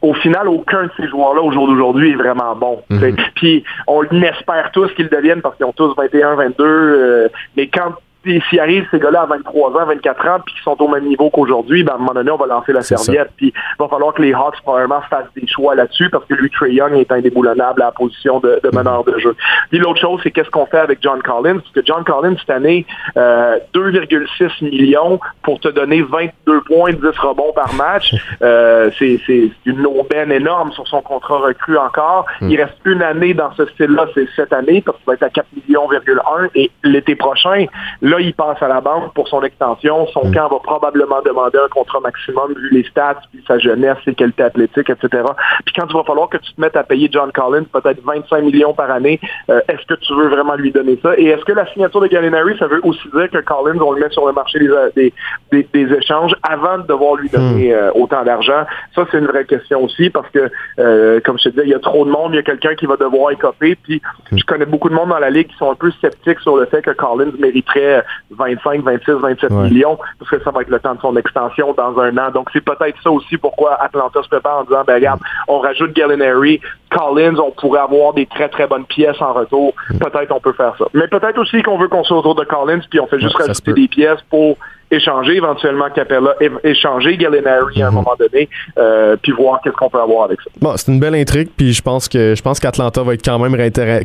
[0.00, 2.82] au final, aucun de ces joueurs-là au jour d'aujourd'hui est vraiment bon.
[2.88, 3.16] Mhm.
[3.34, 7.92] Puis on espère tous qu'ils deviennent parce qu'ils ont tous 21, 22, euh, mais quand
[8.24, 11.30] s'il arrive ces gars-là à 23 ans, 24 ans, puis qui sont au même niveau
[11.30, 13.30] qu'aujourd'hui, ben, à un moment donné, on va lancer la serviette.
[13.36, 16.50] Puis il va falloir que les Hawks, probablement, fassent des choix là-dessus, parce que lui,
[16.50, 19.34] Trey Young est indéboulonnable à la position de, de meneur de jeu.
[19.70, 22.50] Puis l'autre chose, c'est qu'est-ce qu'on fait avec John Collins, parce que John Collins, cette
[22.50, 28.14] année, euh, 2,6 millions pour te donner 22 points, 10 rebonds par match.
[28.42, 32.26] Euh, c'est une aubaine énorme sur son contrat recru encore.
[32.40, 32.50] Mm.
[32.50, 35.28] Il reste une année dans ce style-là, c'est cette année, parce qu'il va être à
[35.28, 37.66] 4 millions,1 et l'été prochain,
[38.10, 40.08] Là, il passe à la banque pour son extension.
[40.08, 40.34] Son mm.
[40.34, 44.42] camp va probablement demander un contrat maximum vu les stats, puis sa jeunesse, ses qualités
[44.42, 45.22] athlétiques, etc.
[45.64, 48.42] Puis quand il va falloir que tu te mettes à payer John Collins peut-être 25
[48.42, 51.16] millions par année, euh, est-ce que tu veux vraiment lui donner ça?
[51.16, 54.00] Et est-ce que la signature de Gallinari, ça veut aussi dire que Collins, on le
[54.00, 54.58] met sur le marché
[54.96, 55.12] des,
[55.52, 57.72] des, échanges avant de devoir lui donner mm.
[57.72, 58.64] euh, autant d'argent?
[58.96, 61.74] Ça, c'est une vraie question aussi parce que, euh, comme je te disais, il y
[61.74, 63.76] a trop de monde, il y a quelqu'un qui va devoir écoper.
[63.76, 64.38] Puis mm.
[64.38, 66.66] je connais beaucoup de monde dans la ligue qui sont un peu sceptiques sur le
[66.66, 67.99] fait que Collins mériterait
[68.30, 71.98] 25, 26, 27 millions, parce que ça va être le temps de son extension dans
[71.98, 72.30] un an.
[72.30, 75.92] Donc, c'est peut-être ça aussi pourquoi Atlanta se prépare en disant, ben regarde, on rajoute
[75.92, 76.60] Gallinari,
[76.90, 79.74] Collins, on pourrait avoir des très, très bonnes pièces en retour.
[79.90, 79.98] Mm.
[79.98, 80.84] Peut-être on peut faire ça.
[80.94, 83.72] Mais peut-être aussi qu'on veut qu'on soit autour de Collins, puis on fait juste rajouter
[83.72, 84.56] des pièces pour
[84.90, 87.96] échanger éventuellement Capella, échanger Gallinari à un mhm.
[87.96, 88.48] moment donné,
[88.78, 90.50] euh, puis voir qu'est-ce qu'on peut avoir avec ça.
[90.60, 93.38] Bon, c'est une belle intrigue, puis je pense que je pense qu'Atlanta va être quand
[93.38, 93.56] même,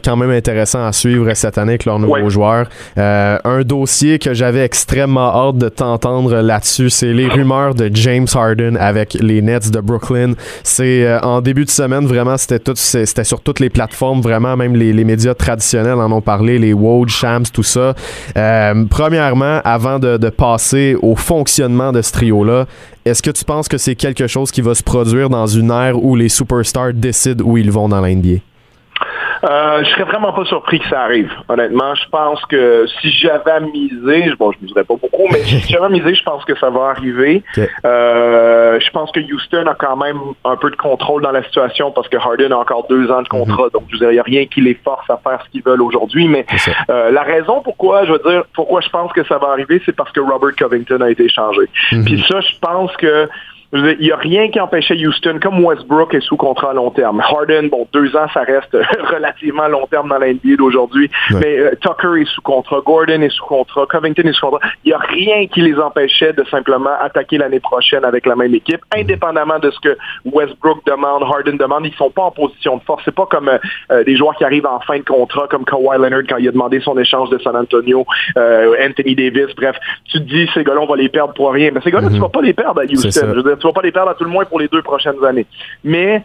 [0.04, 2.68] quand même intéressant à suivre cette année avec leurs nouveaux joueurs.
[2.98, 8.28] Euh, un dossier que j'avais extrêmement hâte de t'entendre là-dessus, c'est les rumeurs de James
[8.34, 10.34] Harden avec les Nets de Brooklyn.
[10.64, 14.56] C'est euh, en début de semaine, vraiment, c'était tout, c'était sur toutes les plateformes, vraiment,
[14.56, 17.94] même les, les, médias traditionnels en ont parlé, les Woj, Shams, tout ça.
[18.90, 22.66] premièrement, avant de, de passer au fonctionnement de ce trio-là,
[23.06, 26.04] est-ce que tu penses que c'est quelque chose qui va se produire dans une ère
[26.04, 28.40] où les superstars décident où ils vont dans l'NBA?
[29.46, 31.32] Euh, je serais vraiment pas surpris que ça arrive.
[31.48, 35.60] Honnêtement, je pense que si j'avais à miser, bon, je miserais pas beaucoup, mais si
[35.60, 37.44] j'avais à miser, je pense que ça va arriver.
[37.86, 41.92] Euh, je pense que Houston a quand même un peu de contrôle dans la situation
[41.92, 43.70] parce que Harden a encore deux ans de contrat, mhm.
[43.74, 45.64] donc je veux dire, il n'y a rien qui les force à faire ce qu'ils
[45.64, 46.28] veulent aujourd'hui.
[46.28, 46.46] Mais
[46.90, 49.96] euh, la raison pourquoi, je veux dire, pourquoi je pense que ça va arriver, c'est
[49.96, 51.62] parce que Robert Covington a été échangé.
[51.92, 52.06] Mhm.
[52.06, 53.28] Puis ça, je pense que
[53.74, 57.20] il n'y a rien qui empêchait Houston, comme Westbrook est sous contrat à long terme.
[57.20, 58.78] Harden, bon, deux ans, ça reste
[59.14, 61.10] relativement long terme dans la NBA d'aujourd'hui.
[61.32, 64.68] Mais euh, Tucker est sous contrat, Gordon est sous contrat, Covington est sous contrat.
[64.84, 68.54] Il n'y a rien qui les empêchait de simplement attaquer l'année prochaine avec la même
[68.54, 69.02] équipe, mm-hmm.
[69.02, 71.86] indépendamment de ce que Westbrook demande, Harden demande.
[71.86, 73.02] Ils sont pas en position de force.
[73.06, 73.58] C'est pas comme euh,
[73.92, 76.52] euh, des joueurs qui arrivent en fin de contrat, comme Kawhi Leonard quand il a
[76.52, 78.06] demandé son échange de San Antonio,
[78.38, 79.54] Anthony Davis.
[79.56, 79.76] Bref,
[80.06, 81.72] tu te dis, ces gars-là, on va les perdre pour rien.
[81.74, 82.20] Mais ces gars-là, tu mm-hmm.
[82.20, 84.46] vas pas les perdre à Houston tu vas pas les perdre à tout le moins
[84.46, 85.46] pour les deux prochaines années.
[85.84, 86.24] Mais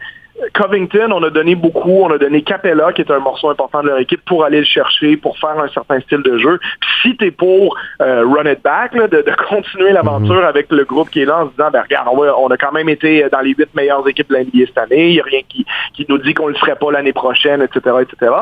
[0.55, 3.89] Covington, on a donné beaucoup, on a donné Capella, qui est un morceau important de
[3.89, 6.59] leur équipe, pour aller le chercher, pour faire un certain style de jeu.
[6.81, 10.45] Puis si t'es pour euh, run it back, de, continuer l'aventure mhm.
[10.45, 12.89] avec le groupe qui est là en se disant, ben regarde, on, a quand même
[12.89, 15.67] été dans les huit meilleures équipes de l'NBA cette année, il n'y a rien qui,
[15.95, 18.33] qui nous dit qu'on le ferait pas l'année prochaine, etc., etc.,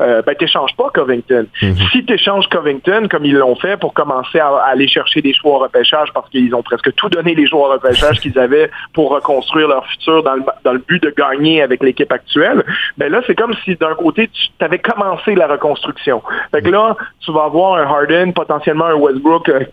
[0.00, 1.46] euh, ben t'échanges pas Covington.
[1.62, 1.74] Mhm.
[1.92, 5.58] Si t'échanges Covington, comme ils l'ont fait, pour commencer à, aller chercher des choix au
[5.58, 9.68] repêchage, parce qu'ils ont presque tout donné les choix au repêchage qu'ils avaient pour reconstruire
[9.68, 12.64] leur futur dans le, dans le but de gagner avec l'équipe actuelle,
[12.96, 16.22] ben là, c'est comme si d'un côté, tu avais commencé la reconstruction.
[16.50, 19.64] Fait que là, tu vas avoir un Harden, potentiellement un Westbrook euh,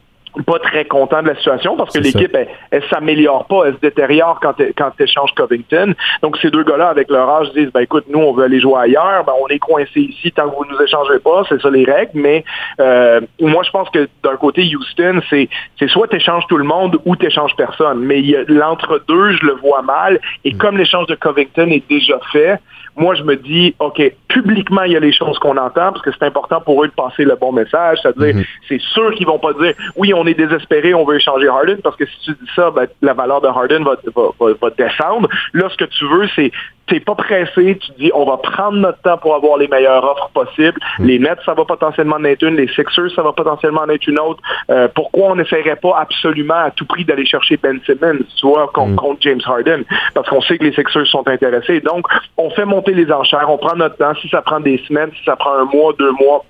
[0.45, 3.79] pas très content de la situation parce que l'équipe, elle, elle s'améliore pas, elle se
[3.79, 5.93] détériore quand tu quand échanges Covington.
[6.21, 8.79] Donc, ces deux gars-là, avec leur âge, disent, ben écoute, nous, on veut aller jouer
[8.79, 11.85] ailleurs, ben on est coincé ici tant que vous nous échangez pas, c'est ça les
[11.85, 12.43] règles, mais
[12.79, 15.49] euh, moi, je pense que d'un côté, Houston, c'est
[15.87, 17.99] soit tu échanges tout le monde ou tu échanges personne.
[17.99, 20.57] Mais l'entre-deux, je le vois mal, et mm.
[20.57, 22.59] comme l'échange de Covington est déjà fait,
[22.95, 26.11] moi, je me dis, OK, publiquement, il y a les choses qu'on entend parce que
[26.11, 27.99] c'est important pour eux de passer le bon message.
[28.01, 28.45] C'est-à-dire, mm-hmm.
[28.67, 31.95] c'est sûr qu'ils vont pas dire, oui, on est désespéré, on veut échanger Harden parce
[31.95, 35.27] que si tu dis ça, ben, la valeur de Harden va, va, va descendre.
[35.53, 36.51] Là, ce que tu veux, c'est
[36.87, 40.29] t'es pas pressé, tu dis on va prendre notre temps pour avoir les meilleures offres
[40.33, 40.79] possibles.
[40.99, 41.05] Mm.
[41.05, 44.07] Les Nets, ça va potentiellement en être une, les Sixers, ça va potentiellement en être
[44.07, 44.41] une autre.
[44.69, 48.65] Euh, pourquoi on n'essaierait pas absolument à tout prix d'aller chercher Ben Simmons, tu vois,
[48.65, 48.95] mm.
[48.95, 49.83] contre, James Harden?
[50.13, 51.79] Parce qu'on sait que les Sixers sont intéressés.
[51.79, 52.05] Donc,
[52.37, 54.13] on fait monter les enchères, on prend notre temps.
[54.21, 56.43] Si ça prend des semaines, si ça prend un mois, deux mois,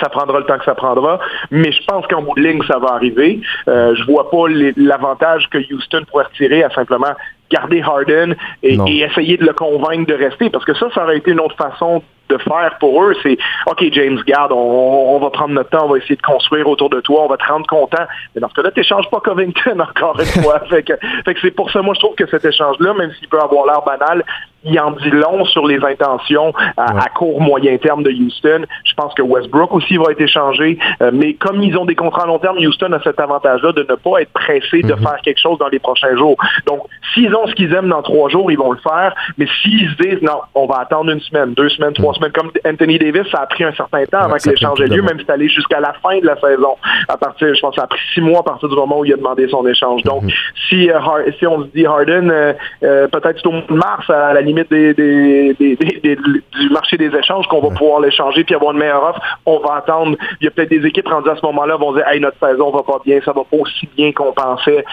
[0.00, 1.18] ça prendra le temps que ça prendra,
[1.50, 3.40] mais je pense qu'en bout de ligne, ça va arriver.
[3.68, 4.44] Euh, je vois pas
[4.76, 7.14] l'avantage que Houston pourrait retirer à simplement
[7.50, 11.32] garder Harden et, essayer de le convaincre de rester, parce que ça, ça aurait été
[11.32, 15.68] une autre façon de faire pour eux, c'est OK, James, garde, on, va prendre notre
[15.68, 18.04] temps, on va essayer de construire autour de toi, on va te rendre content.
[18.34, 20.60] Mais dans ce cas-là, tu n'échanges pas Covington encore une fois.
[20.70, 20.94] fait que,
[21.42, 24.24] c'est pour ça, moi, je trouve que cet échange-là, même s'il peut avoir l'air banal,
[24.64, 28.64] il en dit long sur les intentions à, court, moyen terme de Houston.
[28.84, 30.78] Je pense que Westbrook aussi va être échangé.
[31.02, 33.86] Euh, mais comme ils ont des contrats à long terme, Houston a cet avantage-là de
[33.88, 35.02] ne pas être pressé de mhm.
[35.02, 36.36] faire quelque chose dans les prochains jours.
[36.66, 36.82] Donc,
[37.14, 39.14] s'ils ont ce qu'ils aiment dans trois jours, ils vont le faire.
[39.38, 42.50] Mais s'ils se disent, non, on va attendre une semaine, deux semaines, trois semaines, comme
[42.64, 45.24] Anthony Davis, ça a pris un certain temps avant que l'échange ait lieu, même si
[45.26, 46.76] c'est allé jusqu'à la fin de la saison.
[47.08, 49.12] À partir, je pense, ça a pris six mois à partir du moment où il
[49.12, 50.02] a demandé son échange.
[50.02, 50.68] Donc, mm-hmm.
[50.68, 50.98] si, euh,
[51.38, 54.70] si on se dit Harden, euh, peut-être c'est au mois de mars, à la limite
[54.70, 59.58] des, du marché des échanges, qu'on va pouvoir l'échanger puis avoir une meilleure offre, on
[59.60, 60.16] va attendre.
[60.40, 62.70] Il y a peut-être des équipes rendues à ce moment-là vont dire, hey, notre saison
[62.70, 64.84] va pas bien, ça va pas aussi bien qu'on pensait.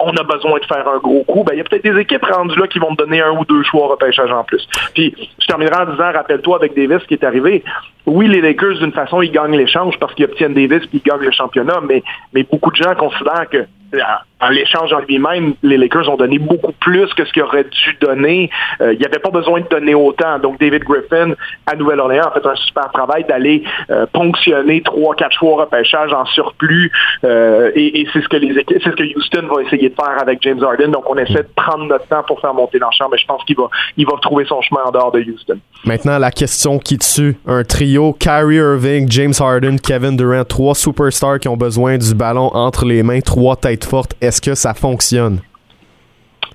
[0.00, 1.44] on a besoin de faire un gros coup.
[1.44, 3.44] Ben, il y a peut-être des équipes rendues là qui vont me donner un ou
[3.44, 4.66] deux choix au repêchage en plus.
[4.94, 7.62] Puis, je terminerai en disant, rappelle-toi avec Davis qui est arrivé.
[8.06, 11.24] Oui, les Lakers, d'une façon, ils gagnent l'échange parce qu'ils obtiennent Davis puis ils gagnent
[11.24, 13.66] le championnat, mais, mais beaucoup de gens considèrent que
[14.42, 17.96] en l'échange en lui-même, les Lakers ont donné beaucoup plus que ce qu'ils auraient dû
[18.00, 18.50] donner.
[18.80, 20.38] Euh, il n'y avait pas besoin de donner autant.
[20.40, 21.34] Donc, David Griffin,
[21.66, 26.12] à Nouvelle-Orléans, a fait un super travail d'aller euh, ponctionner trois, quatre choix au repêchage
[26.12, 26.90] en surplus.
[27.24, 30.40] Euh, et, c'est ce que les c'est ce que Houston va essayer de faire avec
[30.42, 30.90] James Harden.
[30.90, 33.56] Donc, on essaie de prendre notre temps pour faire monter l'enchant, mais je pense qu'il
[33.56, 35.58] va, il va trouver son chemin en dehors de Houston.
[35.84, 37.36] Maintenant, la question qui tue.
[37.46, 42.50] Un trio, Kyrie Irving, James Harden, Kevin Durant, trois superstars qui ont besoin du ballon
[42.54, 45.40] entre les mains, trois têtes fortes est-ce que ça fonctionne?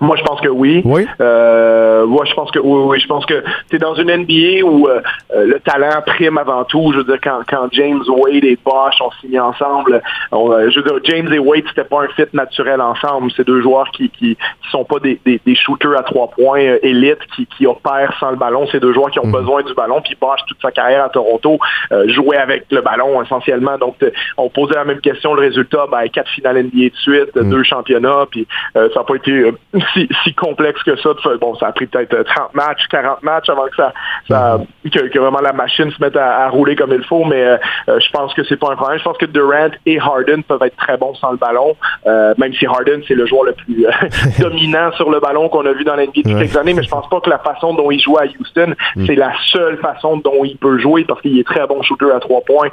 [0.00, 0.82] Moi, je pense que oui.
[0.84, 1.06] Oui.
[1.20, 3.00] Euh, moi, je pense que oui, oui.
[3.00, 5.00] Je pense que c'est dans une NBA où euh,
[5.34, 6.92] euh, le talent prime avant tout.
[6.92, 10.00] Je veux dire, quand, quand James Wade et Bosch ont signé ensemble,
[10.32, 13.30] euh, je veux dire, James et Wade, c'était pas un fit naturel ensemble.
[13.36, 14.36] C'est deux joueurs qui, qui,
[14.70, 18.36] sont pas des, des, shooters à trois points euh, élites qui, qui opèrent sans le
[18.36, 18.66] ballon.
[18.70, 19.32] C'est deux joueurs qui ont mm.
[19.32, 20.00] besoin du ballon.
[20.02, 21.58] Puis Bosch, toute sa carrière à Toronto,
[22.06, 23.78] jouait avec le ballon essentiellement.
[23.78, 23.96] Donc,
[24.36, 25.34] on posait la même question.
[25.34, 27.50] Le résultat, ben, quatre finales NBA de suite, mm.
[27.50, 28.26] deux championnats.
[28.30, 29.52] Puis ça n'a pas été
[29.94, 31.10] si, complexe que ça.
[31.40, 33.92] Bon, ça a pris peut-être 30 euh, matchs, 40 matchs avant que ça,
[34.28, 34.90] ça mhm.
[34.90, 37.56] que, vraiment la machine se mette à, rouler comme il faut, mais euh,
[37.88, 38.98] euh, je pense que c'est pas un problème.
[38.98, 42.66] Je pense que Durant et Harden peuvent être très bons sans le ballon, même si
[42.66, 43.86] Harden c'est le joueur le plus
[44.38, 47.08] dominant sur le ballon qu'on a vu dans l'NBA depuis quelques années, mais je pense
[47.08, 49.06] pas que la façon dont il joue à Houston, mhm.
[49.06, 52.20] c'est la seule façon dont il peut jouer parce qu'il est très bon shooter à
[52.20, 52.68] trois points.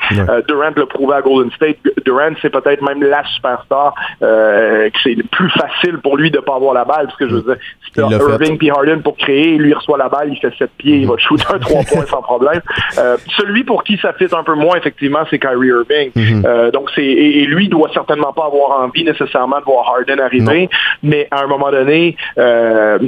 [0.48, 1.78] Durant l'a prouvé à Golden State.
[2.06, 6.74] Durant, c'est peut-être même la superstar que c'est plus facile pour lui de pas avoir
[6.74, 7.58] la balle parce que je veux dire,
[7.98, 11.18] Irving puis Harden pour créer, lui reçoit la balle, il fait 7 pieds, il va
[11.18, 12.62] shooter un 3 points sans problème.
[12.98, 16.12] Euh, celui pour qui ça fit un peu moins, effectivement, c'est Kyrie Irving.
[16.16, 16.46] Mhm.
[16.46, 20.70] euh, donc c'est et, lui doit certainement pas avoir envie nécessairement de voir Harden arriver,
[21.04, 23.00] mais à un moment donné, euh,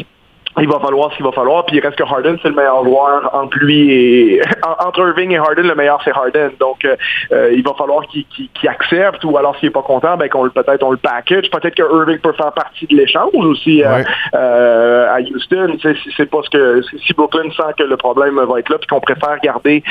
[0.59, 1.65] il va falloir ce qu'il va falloir.
[1.65, 4.41] Puis il reste que Harden, c'est le meilleur joueur entre lui et
[4.85, 6.51] entre Irving et Harden, le meilleur c'est Harden.
[6.59, 6.95] Donc euh,
[7.31, 10.83] euh, il va falloir qu'il accepte ou alors s'il est pas content, ben qu'on peut-être
[10.83, 11.49] on le package.
[11.51, 15.77] Peut-être que Irving peut faire partie de l'échange aussi euh, à Houston.
[16.15, 18.99] C'est pas ce que si Brooklyn sent que le problème va être là, puis qu'on
[18.99, 19.83] préfère garder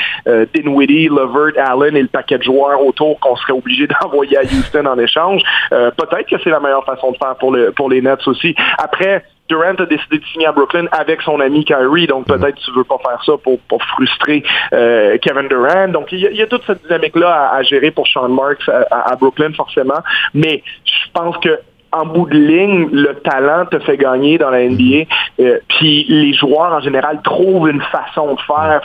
[0.53, 4.85] Dinwiddie, Levert, Allen et le paquet de joueurs autour qu'on serait obligé d'envoyer à Houston
[4.85, 5.41] en échange.
[5.69, 8.55] peut-être que c'est la meilleure façon de faire pour le pour les Nets aussi.
[8.77, 12.39] Après Durant a décidé de signer à Brooklyn avec son ami Kyrie, donc mhm.
[12.39, 15.87] peut-être tu veux pas faire ça pour, pour frustrer euh, Kevin Durant.
[15.89, 20.01] Donc il y, a, toute cette dynamique-là à, gérer pour Sean Marks à, Brooklyn forcément,
[20.33, 21.59] mais je pense que
[21.91, 25.05] en bout de ligne, le talent te fait gagner dans la NBA.
[25.39, 28.81] Euh, puis les joueurs en général trouvent une façon de faire,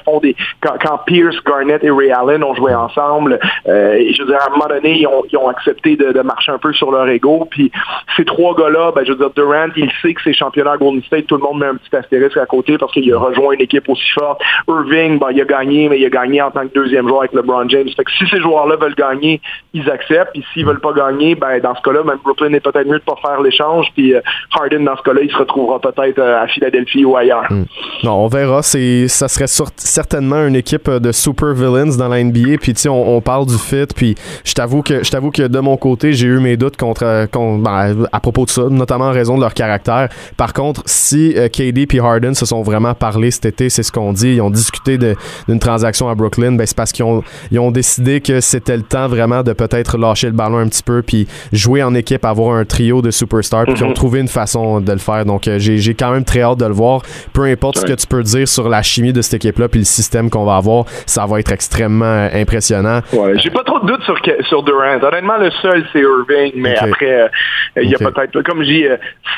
[0.61, 3.39] quand, Pierce, Garnett et Ray Allen ont joué ensemble,
[3.69, 6.73] euh, je veux dire à un moment donné ils ont, accepté de, marcher un peu
[6.73, 7.47] sur leur ego.
[7.51, 7.71] Puis
[8.17, 11.27] ces trois gars-là, ben je veux dire Durant, il sait que c'est championnat Golden State,
[11.27, 13.89] tout le monde met un petit astérisque à côté parce qu'il a rejoint une équipe
[13.89, 14.41] aussi forte.
[14.69, 17.33] Irving, ben il a gagné, mais il a gagné en tant que deuxième joueur avec
[17.33, 17.89] LeBron James.
[17.97, 19.41] Fait que si ces joueurs-là veulent gagner,
[19.75, 20.33] ils acceptent.
[20.33, 23.05] Puis s'ils veulent pas gagner, ben dans ce cas-là, même Brooklyn est peut-être mieux de
[23.05, 23.87] pas faire l'échange.
[23.95, 24.21] Puis euh,
[24.55, 27.51] Harden, dans ce cas-là, il se retrouvera peut-être euh, à Philadelphie ou ailleurs.
[27.51, 27.65] Hmm.
[28.05, 28.63] Non, on verra.
[28.63, 32.59] C'est, ça serait certainement une équipe euh, de super villains dans la NBA.
[32.61, 33.87] Puis, tu sais, on, parle du fit.
[33.95, 38.21] Puis, je t'avoue que, que de mon côté, j'ai eu mes doutes contre, ben, à
[38.21, 40.09] propos de ça, notamment en raison de leur caractère.
[40.37, 44.13] Par contre, si KD et Harden se sont vraiment parlé cet été, c'est ce qu'on
[44.13, 44.35] dit.
[44.35, 46.53] Ils ont discuté d'une transaction à Brooklyn.
[46.53, 49.99] Ben, c'est parce qu'ils ont, ils ont décidé que c'était le temps vraiment de peut-être
[49.99, 53.65] lâcher le ballon un petit peu puis jouer en équipe, avoir un trio de superstars
[53.65, 53.95] puis qui ont mhm.
[53.95, 55.25] trouvé une façon de le faire.
[55.25, 57.03] Donc, euh, j'ai quand même très hâte de le voir.
[57.33, 59.85] Peu importe ce que tu peux dire sur la chimie de cette équipe-là puis le
[59.85, 63.01] système qu'on va avoir, ça va être extrêmement euh, impressionnant.
[63.13, 64.17] Ouais, j'ai pas trop de doutes sur,
[64.49, 64.99] sur Durant.
[65.03, 67.29] Honnêtement, le seul, c'est Irving, mais après, euh,
[67.77, 68.85] il y a peut-être, comme je dis,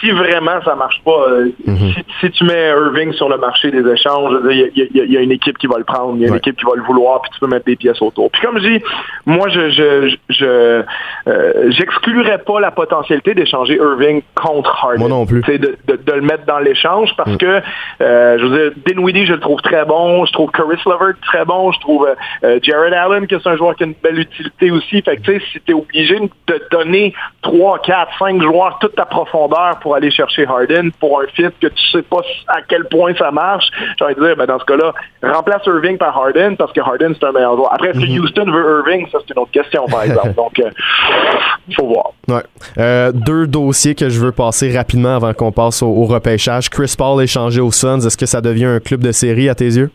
[0.00, 1.26] si vraiment ça marche pas,
[1.66, 1.92] mhm.
[2.20, 5.66] si, tu mets Irving sur le marché des échanges, il y, a une équipe qui
[5.66, 7.46] va le prendre, il y a une équipe qui va le vouloir, puis tu peux
[7.46, 8.30] mettre des pièces autour.
[8.30, 8.82] Puis comme je dis,
[9.26, 10.82] moi, je je, je,
[11.70, 14.98] j'exclurais pas la potentialité d'échanger Irving contre Harden.
[14.98, 15.42] Moi non plus.
[15.42, 17.36] De, de, de, le mettre dans l'échange parce mm.
[17.38, 17.62] que,
[18.00, 20.24] euh, je veux dire, Dinwiddie, je le trouve très bon.
[20.24, 21.72] Je trouve Caris Levert très bon.
[21.72, 24.70] Je trouve euh, euh, Jared Allen, que c'est un joueur qui a une belle utilité
[24.70, 25.02] aussi.
[25.02, 28.94] Fait que, tu sais, si t'es obligé de te donner 3, 4, 5 joueurs toute
[28.94, 32.84] ta profondeur pour aller chercher Harden pour un fit que tu sais pas à quel
[32.86, 33.66] point ça marche,
[33.98, 34.92] j'ai envie de dire, ben, dans ce cas-là,
[35.22, 37.72] remplace Irving par Harden parce que Harden, c'est un meilleur joueur.
[37.72, 38.20] Après, si mm-hmm.
[38.20, 40.32] Houston veut Irving, ça, c'est une autre question, par exemple.
[40.36, 40.60] Donc,
[41.68, 42.12] il faut voir.
[42.28, 42.42] Ouais.
[43.24, 46.68] Deux dossier que je veux passer rapidement avant qu'on passe au, repêchage.
[46.68, 48.00] Chris Paul échangé aux Suns.
[48.00, 49.90] Est-ce que ça devient un club de série à tes yeux?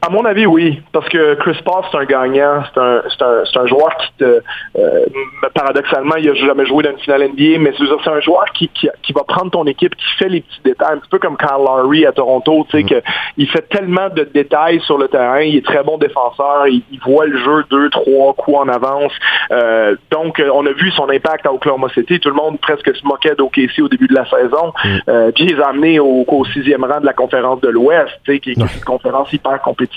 [0.00, 3.66] À mon avis, oui, parce que Chris Paul, c'est un gagnant, c'est un, un, un,
[3.66, 4.42] joueur qui te,
[4.78, 5.06] euh,
[5.52, 8.88] paradoxalement, il n'a jamais joué dans une finale NBA, mais c'est un joueur qui, qui,
[9.02, 11.58] qui, va prendre ton équipe, qui fait les petits détails, un petit peu comme Kyle
[11.58, 12.88] Lowry à Toronto, tu sais, mm.
[12.88, 13.08] que
[13.38, 17.26] il fait tellement de détails sur le terrain, il est très bon défenseur, il, voit
[17.26, 19.12] le jeu deux, trois coups en avance,
[19.50, 23.04] euh, donc on a vu son impact à Oklahoma City, tout le monde presque se
[23.04, 24.98] moquait d'OKC au début de la saison, mm.
[25.08, 28.12] euh, puis il les a amenés au, au, sixième rang de la conférence de l'Ouest,
[28.24, 29.87] tu sais, qui est une conférence hyper compétitive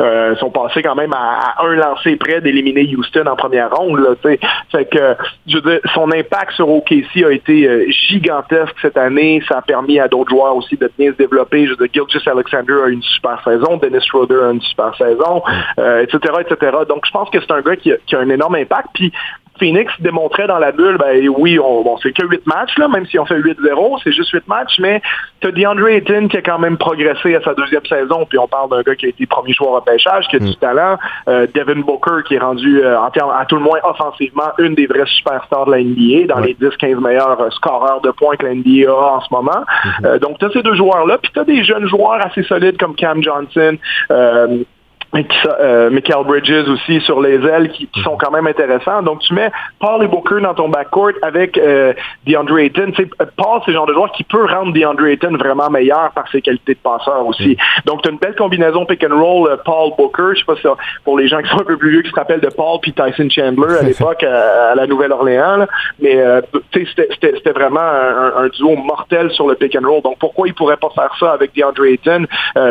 [0.00, 4.16] euh, sont passés quand même à, un lancer près d'éliminer Houston en première ronde.
[4.72, 5.16] Que,
[5.94, 9.42] son impact sur OKC a été euh, gigantesque cette année.
[9.48, 11.66] Ça a permis à d'autres joueurs aussi de bien se développer.
[11.66, 11.88] Je veux
[12.26, 15.42] Alexander a une super saison, Dennis Schroeder a une super saison,
[15.76, 16.76] etc., euh, etc.
[16.88, 18.88] Donc, je pense que c'est un gars qui a, qui a un énorme impact.
[18.94, 19.12] Puis,
[19.60, 23.06] Phoenix démontrait dans la bulle, ben oui, on, bon, c'est que 8 matchs, là, même
[23.06, 25.02] si on fait 8-0, c'est juste 8 matchs, mais
[25.40, 28.70] t'as DeAndre Ayton qui a quand même progressé à sa deuxième saison, puis on parle
[28.70, 30.54] d'un gars qui a été premier joueur au pêchage, qui a du mm.
[30.54, 34.50] talent, euh, Devin Booker qui est rendu, euh, en termes, à tout le moins offensivement,
[34.58, 38.36] une des vraies superstars de la NBA, dans les 10-15 meilleurs euh, scoreurs de points
[38.36, 39.64] que la NBA a en ce moment.
[40.00, 40.18] Mm-hmm.
[40.20, 43.76] donc t'as ces deux joueurs-là, puis t'as des jeunes joueurs assez solides comme Cam Johnson,
[45.14, 49.02] euh, Michael Bridges aussi sur les ailes qui, sont quand même intéressants.
[49.02, 51.92] Donc tu mets Paul et Booker dans ton backcourt avec euh,
[52.26, 52.92] DeAndre Ayton.
[52.98, 56.30] Euh, Paul, c'est le genre de joueur qui peut rendre DeAndre Ayton vraiment meilleur par
[56.30, 57.56] ses qualités de passeur aussi.
[57.86, 60.34] Donc tu as une belle combinaison pick and roll euh, Paul Booker.
[60.34, 60.66] Je sais pas si
[61.04, 62.92] pour les gens qui sont un peu plus vieux qui se rappellent de Paul puis
[62.92, 65.66] Tyson Chandler à l'époque à, la Nouvelle-Orléans,
[66.00, 66.40] mais euh,
[66.72, 70.02] c'était vraiment un, duo mortel sur le pick and roll.
[70.02, 72.26] Donc pourquoi il pourrait pas faire ça avec DeAndre Ayton?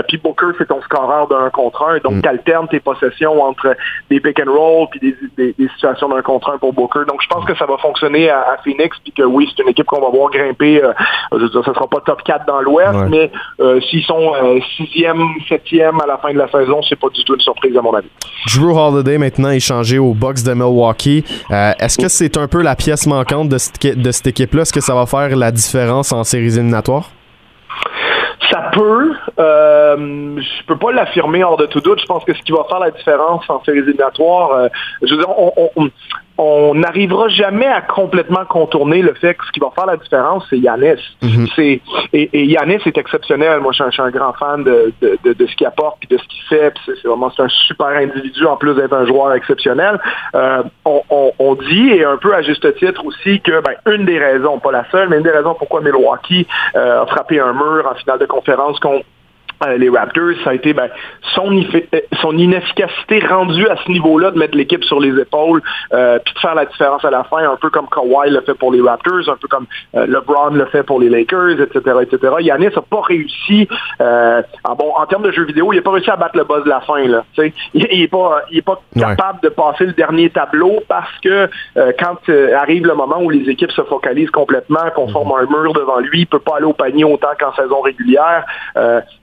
[0.08, 1.98] Puis Booker c'est ton scoreur d'un contre un.
[2.00, 3.76] Donc mm alterne tes possessions entre
[4.10, 7.02] des pick and roll puis des, situations d'un contre un pour Booker.
[7.08, 9.86] Donc, je pense que ça va fonctionner à, Phoenix puis que oui, c'est une équipe
[9.86, 10.84] qu'on va voir grimper.
[10.84, 10.94] Euh,
[11.32, 15.20] je veux dire, ça sera pas top 4 dans l'Ouest, mais euh, s'ils sont 6e,
[15.20, 17.82] euh, 7e à la fin de la saison, c'est pas du tout une surprise à
[17.82, 18.10] mon avis.
[18.54, 21.24] Drew Holiday maintenant échangé aux Bucks de Milwaukee.
[21.50, 24.62] Est-ce que c'est un peu la pièce manquante de cette, de cette équipe-là?
[24.62, 27.10] Est-ce que ça va faire la différence en séries éliminatoires?
[28.52, 29.14] Ça peut.
[29.40, 32.00] Euh, je peux pas l'affirmer hors de tout doute.
[32.02, 34.68] Je pense que ce qui va faire la différence en séries éliminatoires, euh,
[35.02, 35.90] je veux dire, on, on
[36.74, 40.58] n'arrivera jamais à complètement contourner le fait que ce qui va faire la différence, c'est
[40.58, 41.02] Yanis.
[41.22, 41.48] Mhm.
[41.56, 41.82] C'est
[42.14, 43.60] et, et, Yanis est exceptionnel.
[43.60, 46.28] Moi, je suis un, grand fan de, de, de, ce qu'il apporte et de ce
[46.28, 46.74] qu'il fait.
[46.86, 50.00] C'est vraiment un super individu en plus d'être un joueur exceptionnel.
[50.36, 54.06] Euh, on, on, on, dit et un peu à juste titre aussi que ben, une
[54.06, 57.54] des raisons, pas la seule, mais une des raisons pourquoi Milwaukee euh, a frappé un
[57.54, 59.06] mur en finale de conférence contre
[59.78, 60.90] les Raptors, ça a été ben,
[61.34, 65.62] son, euh, son inefficacité rendue à ce niveau-là de mettre l'équipe sur les épaules,
[65.94, 68.54] euh, puis de faire la différence à la fin, un peu comme Kawhi l'a fait
[68.54, 72.34] pour les Raptors, un peu comme LeBron l'a fait pour les Lakers, etc., etc.
[72.40, 73.68] Yannis n'a pas réussi,
[74.00, 76.64] en, bon, en termes de jeux vidéo, il n'a pas réussi à battre le buzz
[76.64, 77.06] de la fin.
[77.08, 77.24] Là,
[77.74, 81.50] il n'est pas, il est pas capable de passer le dernier tableau parce que
[82.00, 82.18] quand
[82.58, 86.22] arrive le moment où les équipes se focalisent complètement, qu'on forme un mur devant lui,
[86.22, 88.46] il peut pas aller au panier autant qu'en saison régulière.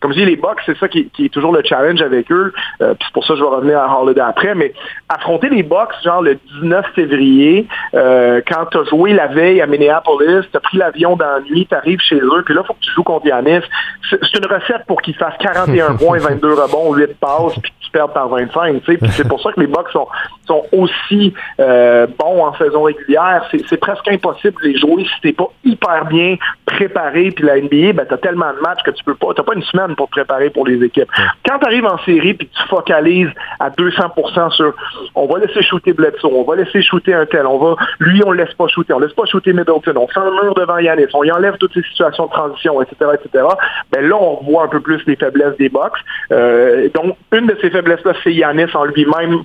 [0.00, 2.52] comme je dis, les Bucks, c'est ça qui, est toujours le challenge avec eux.
[2.80, 4.54] Euh, c'est pour ça que je vais revenir à Holiday après.
[4.54, 4.72] Mais
[5.08, 9.66] affronter les Bucks, genre le 19 février, euh, quand tu as joué la veille à
[9.66, 12.66] Minneapolis, tu as pris l'avion dans la nuit, tu arrives chez eux, puis là, il
[12.66, 13.64] faut que tu joues contre Yanis.
[14.10, 18.12] C'est une recette pour qu'ils fassent 41 points, 22 rebonds, 8 passes, puis tu perds
[18.12, 18.82] par 25.
[19.10, 20.08] C'est pour ça que les Bucks sont,
[20.46, 23.48] sont aussi euh, bons en saison régulière.
[23.68, 27.30] C'est presque impossible de les jouer si t'es pas hyper bien préparé.
[27.30, 29.28] Puis la NBA, ben, tu as tellement de matchs que tu peux pas.
[29.34, 31.10] Tu pas une semaine pour te préparer pour les équipes.
[31.46, 34.74] Quand tu arrives en série puis tu focalises à 200% sur
[35.14, 38.32] on va laisser shooter Bledsoe, on va laisser shooter un tel, on va lui on
[38.32, 41.06] le laisse pas shooter, on laisse pas shooter Middleton, on fait un mur devant Yanis,
[41.14, 43.44] on y enlève toutes ces situations de transition, etc., etc.
[43.92, 46.00] Ben là on voit un peu plus les faiblesses des box.
[46.32, 49.44] Euh, donc une de ces faiblesses là c'est Yanis en lui-même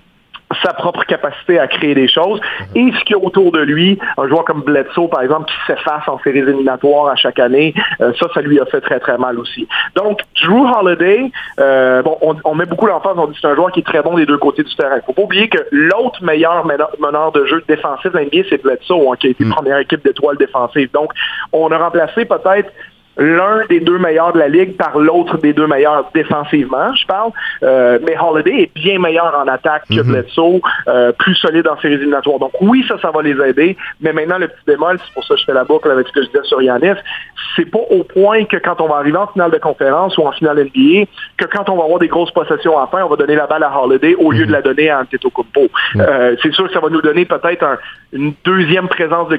[0.63, 2.39] sa propre capacité à créer des choses
[2.75, 5.55] et ce qu'il y a autour de lui, un joueur comme Bledsoe par exemple qui
[5.67, 9.17] s'efface en séries éliminatoires à chaque année, euh, ça, ça lui a fait très très
[9.17, 9.67] mal aussi.
[9.95, 13.79] Donc Drew Holiday, euh, bon, on, met beaucoup l'emphase, on dit c'est un joueur qui
[13.79, 14.97] est très bon des deux côtés du terrain.
[15.05, 19.15] Faut pas oublier que l'autre meilleur meneur de jeu défensif de l'NBA, c'est Bledsoe, hein,
[19.19, 19.51] qui a été mhm.
[19.51, 20.91] première équipe d'étoiles défensives.
[20.93, 21.11] Donc,
[21.53, 22.71] on a remplacé peut-être
[23.17, 27.31] l'un des deux meilleurs de la ligue par l'autre des deux meilleurs défensivement, je parle.
[27.63, 30.11] Euh, mais Holiday est bien meilleur en attaque que mhm.
[30.11, 32.39] Bledsoe, euh, plus solide en séries éliminatoires.
[32.39, 33.75] Donc oui, ça, ça va les aider.
[33.99, 36.13] Mais maintenant, le petit bémol, c'est pour ça que je fais la boucle avec ce
[36.13, 36.99] que je disais sur Yanis,
[37.55, 40.31] c'est pas au point que quand on va arriver en finale de conférence ou en
[40.31, 41.05] finale NBA,
[41.37, 43.63] que quand on va avoir des grosses possessions à fin, on va donner la balle
[43.63, 45.67] à Holiday au lieu de la donner à Antetokounmpo.
[45.97, 47.77] Euh, c'est sûr que ça va nous donner peut-être
[48.13, 49.37] une deuxième présence de,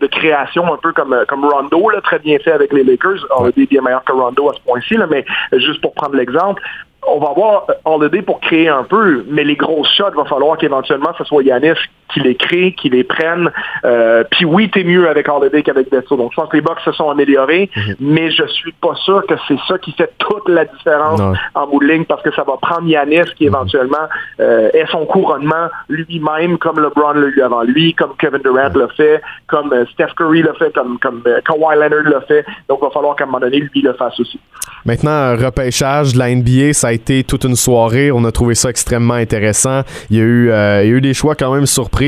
[0.00, 3.11] de, création, un peu comme, comme Rondo, là, très bien fait avec les Lakers.
[3.36, 6.62] On a des bien meilleurs que Rondo à ce point-ci, mais juste pour prendre l'exemple,
[7.06, 10.56] on va avoir Holiday pour créer un peu, mais les grosses shots, il va falloir
[10.56, 11.78] qu'éventuellement ce soit Yanis
[12.12, 13.50] qui les crée, qui les prenne.
[13.84, 16.16] Euh, puis oui, t'es mieux avec Holiday qu'avec Bledsoe.
[16.16, 17.94] Donc je pense que les Bucks se sont améliorés, mhm.
[18.00, 21.20] mais je suis pas sûr que c'est ça qui fait toute la différence
[21.54, 23.54] en bout de ligne parce que ça va prendre Yanis qui mhm.
[23.54, 24.08] éventuellement
[24.40, 28.88] euh, ait son couronnement lui-même comme LeBron l'a eu avant lui, comme Kevin Durant l'a
[28.96, 32.44] fait, comme euh, Steph Curry l'a fait, comme, comme Kawhi Leonard l'a fait.
[32.68, 34.38] Donc il va falloir qu'à un moment donné, lui le fasse aussi.
[34.84, 38.10] Maintenant, repêchage de la NBA, ça a été toute une soirée.
[38.10, 39.82] On a trouvé ça extrêmement intéressant.
[40.10, 42.01] Il y a eu, il y a eu des choix quand même surpris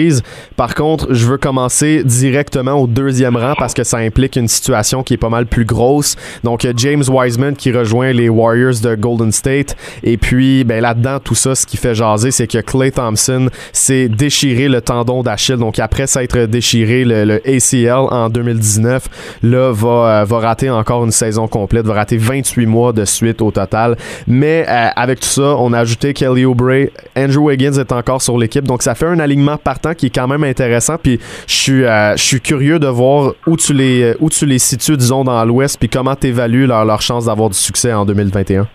[0.57, 5.03] par contre, je veux commencer directement au deuxième rang parce que ça implique une situation
[5.03, 6.17] qui est pas mal plus grosse.
[6.43, 9.77] Donc, James Wiseman qui rejoint les Warriors de Golden State.
[10.03, 14.09] Et puis, ben là-dedans, tout ça, ce qui fait jaser, c'est que Clay Thompson s'est
[14.09, 15.57] déchiré le tendon d'Achille.
[15.57, 19.09] Donc, après s'être déchiré le, ACL en 2019,
[19.43, 23.43] là, va, euh, va rater encore une saison complète, va rater 28 mois de suite
[23.43, 23.97] au total.
[24.27, 26.89] Mais euh, avec tout ça, on a ajouté Kelly Oubre.
[27.17, 28.65] Andrew Wiggins est encore sur l'équipe.
[28.65, 29.59] Donc, ça fait un alignement
[29.93, 30.97] qui est quand même intéressant.
[30.97, 34.59] Puis je suis, euh, je suis curieux de voir où tu les, où tu les
[34.59, 38.07] situes, disons, dans l'Ouest, puis comment tu évalues leur, leur chance d'avoir du succès en
[38.07, 38.67] 2021.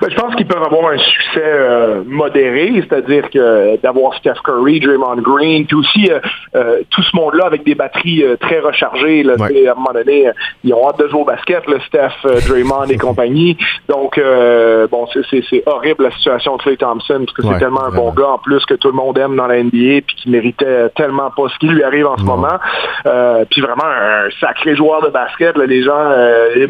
[0.00, 4.80] Ben, je pense qu'ils peuvent avoir un succès euh, modéré, c'est-à-dire que d'avoir Steph Curry,
[4.80, 6.18] Draymond Green, puis aussi euh,
[6.56, 9.22] euh, tout ce monde-là avec des batteries très rechargées.
[9.22, 10.30] Là, À un moment donné,
[10.62, 13.56] ils ont hâte de jouer au basket, le Steph, Draymond et compagnie.
[13.88, 14.20] Donc,
[14.90, 18.28] bon, c'est horrible la situation de Clay Thompson, parce que c'est tellement un bon gars
[18.28, 21.48] en plus que tout le monde aime dans la NBA, puis qui méritait tellement pas
[21.48, 22.58] ce qui lui arrive en ce moment.
[23.50, 25.56] puis vraiment un sacré joueur de basket.
[25.58, 26.10] les gens,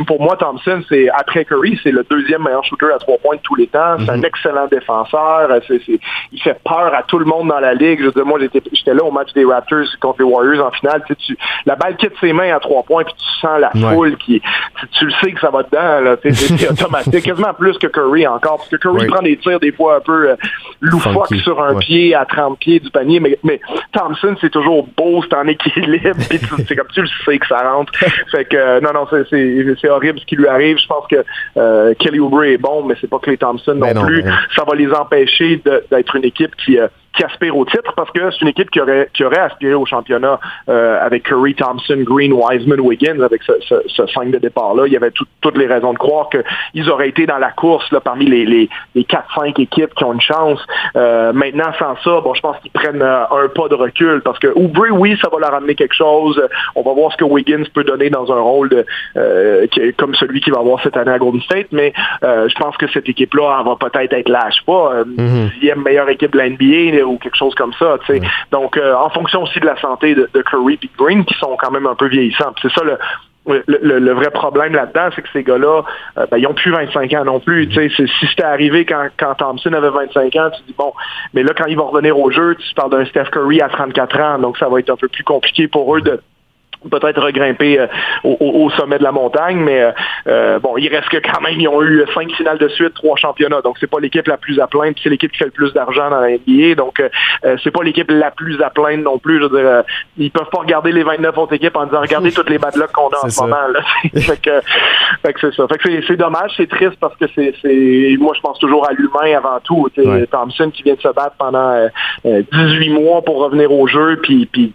[0.07, 3.41] pour moi, Thompson, c'est après Curry, c'est le deuxième meilleur shooter à trois points de
[3.43, 3.97] tous les temps.
[3.99, 4.25] C'est un mhm.
[4.25, 5.49] excellent défenseur.
[5.79, 8.01] il fait peur à tout le monde dans la ligue.
[8.01, 11.03] Je moi, j'étais là au match des Raptors contre les Warriors en finale.
[11.19, 11.37] Tu,
[11.67, 14.43] la balle quitte ses mains à trois points, puis tu sens la foule qui.
[14.99, 16.17] Tu, le sais que ça va dedans.
[16.23, 17.25] C'est automatique.
[17.25, 18.59] Quasiment plus que Curry encore.
[18.59, 20.37] Parce que Curry prend des tirs des fois un peu euh,
[20.81, 23.21] loufoques sur un pied à 30 pieds du panier.
[23.21, 23.61] Mais, mais
[23.93, 26.17] Thompson, c'est toujours beau, c'est en équilibre.
[26.69, 27.93] c'est comme tu le sais que ça rentre.
[28.31, 30.79] fait que euh, non, non, c'est horrible ce qui lui arrive.
[30.79, 31.25] Je pense que
[31.57, 34.25] euh, Kelly Oubre est bon, mais c'est pas Clay Thompson non, non plus.
[34.57, 38.31] Ça va les empêcher d'être une équipe qui, euh, qui aspire au titre parce que
[38.31, 40.39] c'est une équipe qui aurait, qui aurait aspiré au championnat
[40.69, 44.87] euh, avec Curry, Thompson, Green, Wiseman, Wiggins, avec ce, ce, ce 5 de départ-là.
[44.87, 48.01] Il y avait toutes les raisons de croire qu'ils auraient été dans la course là,
[48.01, 50.61] parmi les, les, les 4-5 équipes qui ont une chance.
[50.97, 54.39] Euh, maintenant, sans ça, bon, je pense qu'ils prennent euh, un pas de recul parce
[54.39, 56.41] que Oubre, oui, ça va leur amener quelque chose.
[56.75, 58.87] On va voir ce que Wiggins peut donner dans un rôle de,
[59.17, 61.93] euh, comme celui qu'il va avoir cette année à Golden State, mais
[62.23, 65.05] euh, je pense que cette équipe-là va peut-être être lâche pas.
[65.05, 67.97] Mm Dixième meilleure équipe de la NBA ou quelque chose comme ça.
[68.51, 71.71] Donc, euh, en fonction aussi de la santé de, Curry et Green, qui sont quand
[71.71, 72.53] même un peu vieillissants.
[72.61, 72.99] C'est ça le,
[73.67, 75.83] le, vrai problème là-dedans, c'est que ces gars-là,
[76.19, 77.71] euh, ben, ils ont plus 25 ans non plus.
[77.73, 80.93] Si c'était arrivé quand, quand Thompson avait 25 ans, tu dis bon,
[81.35, 84.21] mais là, quand ils vont revenir au jeu, tu parles d'un Steph Curry à 34
[84.21, 86.21] ans, donc ça va être un peu plus compliqué pour eux de
[86.91, 87.87] peut-être regrimper euh,
[88.25, 89.93] au, sommet de la montagne, mais euh,
[90.27, 93.17] euh, bon, il reste que quand même, ils ont eu cinq finales de suite, trois
[93.17, 95.73] championnats, donc c'est pas l'équipe la plus à plaindre, c'est l'équipe qui fait le plus
[95.73, 97.03] d'argent dans la NBA, donc
[97.63, 99.39] c'est pas l'équipe la plus à plaindre non plus.
[99.39, 99.83] Je veux dire,
[100.17, 102.93] ils peuvent pas regarder les 29 autres équipes en disant regardez toutes les bad luck
[102.93, 103.69] qu'on a en ce moment.
[103.73, 103.81] Là.
[104.21, 105.67] fait que, c'est ça.
[105.69, 109.37] Fait que c'est dommage, c'est triste parce que c'est, moi je pense toujours à l'humain
[109.37, 109.89] avant tout.
[110.31, 111.89] Thompson qui vient de se battre pendant
[112.25, 114.73] 18 mois pour revenir au jeu, puis, puis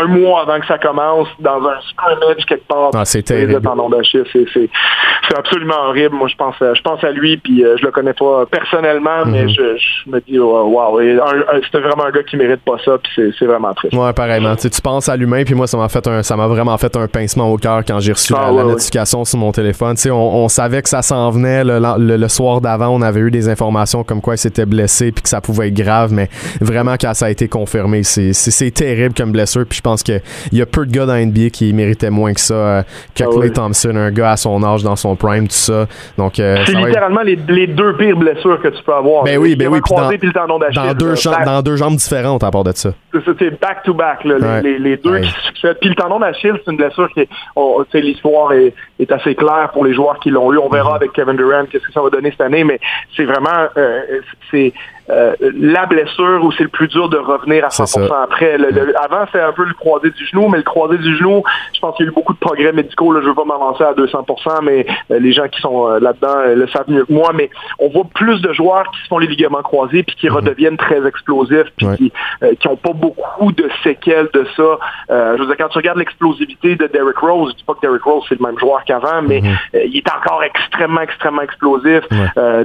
[0.00, 2.90] un mois avant que ça commence dans un scrimmage quelque part.
[2.94, 3.60] Ah, c'est terrible.
[5.28, 6.14] C'est absolument horrible.
[6.14, 9.44] Moi, je pense, je pense à lui, puis euh, je le connais pas personnellement, mais
[9.44, 9.50] mhm.
[9.50, 10.98] je, me dis, wow,
[11.64, 13.94] c'était vraiment un gars qui mérite pas ça, puis c'est vraiment triste.
[13.94, 14.56] Ouais, pareillement.
[14.56, 16.94] Tu, tu penses à l'humain, puis moi, ça m'a fait un, ça m'a vraiment fait
[16.96, 19.94] un pincement au cœur quand j'ai reçu ah, la, notification sur mon téléphone.
[19.96, 22.88] Tu sais, on, savait que ça s'en venait le, soir d'avant.
[22.88, 25.74] On avait eu des informations comme quoi il s'était blessé, puis que ça pouvait être
[25.74, 26.28] grave, mais
[26.60, 29.64] vraiment quand ça a été confirmé, c'est terrible comme blessure.
[29.68, 30.20] Puis je pense qu'il
[30.52, 32.82] y a peu de gars dans NBA qui méritait moins que ça euh,
[33.14, 35.86] que ah Clay Thompson, un gars à son âge, dans son prime, tout ça.
[36.16, 39.24] Donc, euh, c'est littéralement les, deux pires blessures que tu peux avoir.
[39.24, 39.80] Ben oui, ben oui.
[39.90, 39.96] dans,
[40.46, 42.90] dans, deux jambes, dans deux jambes différentes à part de ça.
[43.12, 45.78] C'est back-to-back, les, deux qui succèdent.
[45.80, 48.74] Puis le tendon d'Achille, c'est une blessure qui est, l'histoire est,
[49.10, 50.58] assez claire pour les joueurs qui l'ont eu.
[50.58, 50.96] On verra mm-hmm.
[50.96, 52.78] avec Kevin Durant qu'est-ce que ça va donner cette année, mais
[53.16, 54.02] c'est vraiment, euh,
[54.50, 54.72] c'est
[55.54, 58.54] la blessure où c'est le plus dur de revenir à 100% après.
[58.54, 61.42] avant, c'était un peu le croisé du genou, mais le croisé du genou,
[61.74, 63.12] je pense qu'il y a eu beaucoup de progrès médicaux.
[63.12, 66.88] Là, je veux pas m'avancer à 200%, mais les gens qui sont là-dedans le savent
[66.88, 67.32] mieux que moi.
[67.34, 70.36] Mais on voit plus de joueurs qui se font les ligaments croisés puis qui mhm.
[70.36, 72.12] redeviennent très explosifs puis qui,
[72.60, 74.78] qui ont pas beaucoup de séquelles de ça.
[75.08, 78.02] je veux dire, quand tu regardes l'explosivité de Derrick Rose, je dis pas que Derrick
[78.02, 79.56] Rose c'est le même joueur qu'avant, mais mhm.
[79.86, 82.02] il est encore extrêmement, extrêmement explosif.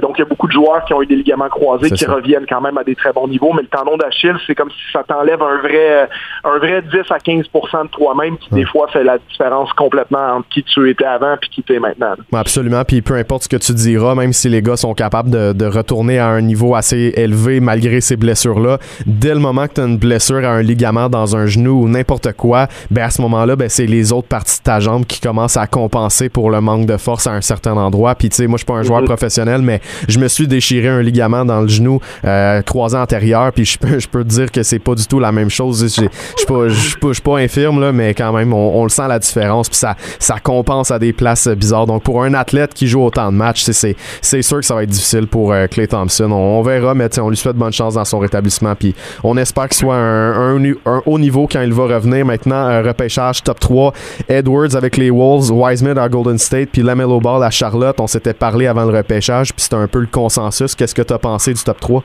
[0.02, 2.46] donc, il y a beaucoup de joueurs qui ont eu des ligaments croisés qui reviennent
[2.48, 5.02] quand même à des très bons niveaux, mais le tendon d'Achille, c'est comme si ça
[5.06, 6.08] t'enlève un vrai,
[6.44, 10.48] un vrai 10 à 15% de toi-même qui, des fois, fait la différence complètement entre
[10.48, 12.14] qui tu étais avant et qui tu es maintenant.
[12.32, 12.84] Absolument.
[12.84, 16.18] Puis peu importe ce que tu diras, même si les gars sont capables de, retourner
[16.18, 19.98] à un niveau assez élevé malgré ces blessures-là, dès le moment que tu as une
[19.98, 23.68] blessure à un ligament dans un genou ou n'importe quoi, ben à ce moment-là, ben
[23.68, 26.96] c'est les autres parties de ta jambe qui commencent à compenser pour le manque de
[26.96, 28.14] force à un certain endroit.
[28.14, 29.06] Puis tu sais, moi je suis pas un joueur mhm.
[29.06, 33.52] professionnel, mais je me suis déchiré un ligament dans le genou euh, trois ans antérieur,
[33.52, 35.82] puis je peux, je peux te dire que c'est pas du tout la même chose.
[35.82, 39.78] Je suis pas, pas infirme là, mais quand même on, le sent la différence, puis
[39.78, 41.86] ça, ça compense à des places bizarres.
[41.86, 44.82] Donc pour un athlète qui joue autant de matchs, c'est, c'est sûr que ça va
[44.82, 46.30] être difficile pour euh, Clay Thompson.
[46.30, 49.76] On, verra, mais on lui souhaite bonne chance dans son rétablissement, puis on espère qu'il
[49.76, 52.24] soit un, un, haut niveau quand il va revenir.
[52.24, 53.92] Maintenant, un repêchage top 3,
[54.28, 57.98] Edwards avec les Wolves, Wiseman Golden State, puis Lamelo Ball à Charlotte.
[58.00, 60.74] On s'était parlé avant le repêchage, puis c'était un peu le consensus.
[60.74, 62.04] Qu'est-ce que tu as pensé du top 3?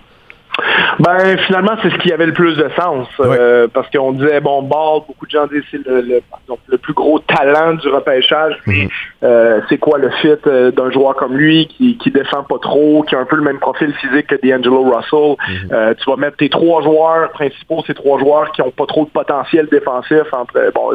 [1.01, 4.61] Ben finalement c'est ce qui avait le plus de sens euh, parce qu'on disait bon
[4.61, 6.21] Ball, beaucoup de gens disent c'est le,
[6.67, 8.55] le, plus gros talent du repêchage.
[8.67, 8.87] Mhm.
[9.23, 13.03] Euh, c'est quoi le fit euh, d'un joueur comme lui qui qui défend pas trop,
[13.03, 15.37] qui a un peu le même profil physique que D'Angelo Russell.
[15.49, 15.95] Mhm.
[15.95, 19.09] tu vas mettre tes trois joueurs principaux, ces trois joueurs qui ont pas trop de
[19.09, 20.23] potentiel défensif.
[20.33, 20.91] Entre bon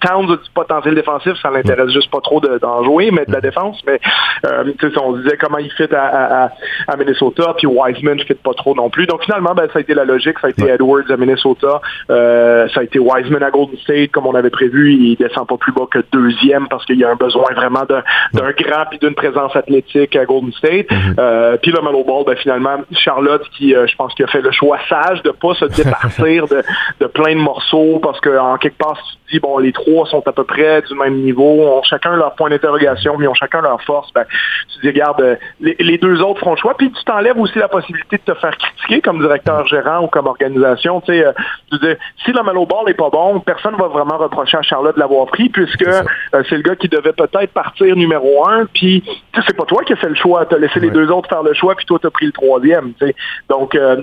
[0.00, 3.38] Towns a du potentiel défensif, ça l'intéresse juste pas trop d'en jouer, mais de la
[3.38, 3.42] mhm.
[3.42, 3.82] défense.
[3.86, 4.00] Mais
[5.02, 6.50] on disait comment il fit à,
[6.88, 9.06] à, Minnesota, puis Wiseman fit pas trop non plus.
[9.06, 10.38] Donc finalement, ben, ça a été la logique.
[10.40, 11.80] Ça a été Edwards à Minnesota.
[12.10, 14.94] Euh, ça a été Wiseman à Golden State, comme on avait prévu.
[14.94, 18.50] Il descend pas plus bas que deuxième parce qu'il y a un besoin vraiment d'un
[18.52, 20.86] grand et d'une présence athlétique à Golden State.
[20.88, 21.14] Mm-hmm.
[21.18, 24.40] euh, puis le Melo Ball, ben, finalement, Charlotte, qui, euh, je pense, qui a fait
[24.40, 26.62] le choix sage de pas se départir de,
[27.00, 30.22] de, plein de morceaux parce qu'en quelque part, si tu dis, bon, les trois sont
[30.26, 33.80] à peu près du même niveau, ont chacun leur point d'interrogation, mais ont chacun leur
[33.82, 34.24] force, ben,
[34.72, 36.76] tu dis, regarde, les, les deux autres feront le choix.
[36.76, 40.26] Puis tu t'enlèves aussi la possibilité de te faire critiquer comme directeur gérant ou comme
[40.26, 41.00] organisation.
[41.00, 41.94] Tu sais, euh,
[42.24, 45.26] si le Melo Ball n'est pas bon, personne va vraiment reprocher à Charlotte de l'avoir
[45.26, 46.02] pris puisque euh,
[46.48, 48.66] c'est le gars qui devait peut-être partir numéro un.
[48.66, 49.02] Puis
[49.46, 50.44] c'est pas toi qui as fait le choix.
[50.46, 52.32] Tu as laissé les deux autres faire le choix, puis toi, tu as pris le
[52.32, 52.92] troisième.
[53.48, 54.02] Donc, euh,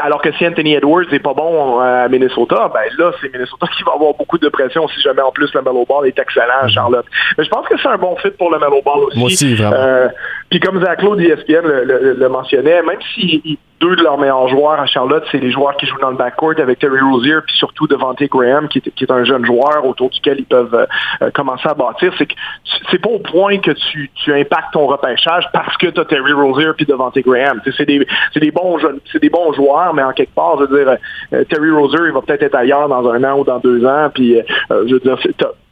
[0.00, 3.82] alors que si Anthony Edwards n'est pas bon à Minnesota, ben là, c'est Minnesota qui
[3.82, 6.64] va avoir beaucoup de pression si jamais en plus le Mellow Ball est excellent à
[6.64, 6.70] mhm.
[6.70, 7.06] Charlotte.
[7.36, 9.18] Mais je pense que c'est un bon fit pour le Mellow Ball aussi.
[9.18, 10.10] Moi aussi, vraiment.
[10.50, 14.86] Puis comme Zach Claude ESPN le, mentionnait, même si deux de leurs meilleurs joueurs à
[14.86, 18.22] Charlotte, c'est les joueurs qui jouent dans le backcourt avec Terry Rozier, puis surtout Devante
[18.24, 20.86] Graham, qui est, qui est, un jeune joueur autour duquel ils peuvent euh,
[21.22, 22.12] euh, commencer à bâtir.
[22.18, 22.34] C'est que
[22.90, 26.32] c'est pas au point que tu, tu impactes ton repêchage parce que tu as Terry
[26.32, 27.60] Rozier puis Devante Graham.
[27.76, 30.84] C'est des, des bons jeunes, c'est des bons joueurs, mais en quelque part, je veux
[30.84, 30.96] dire,
[31.32, 34.10] euh, Terry Rozier, il va peut-être être ailleurs dans un an ou dans deux ans,
[34.12, 34.36] puis
[34.68, 35.16] je veux dire,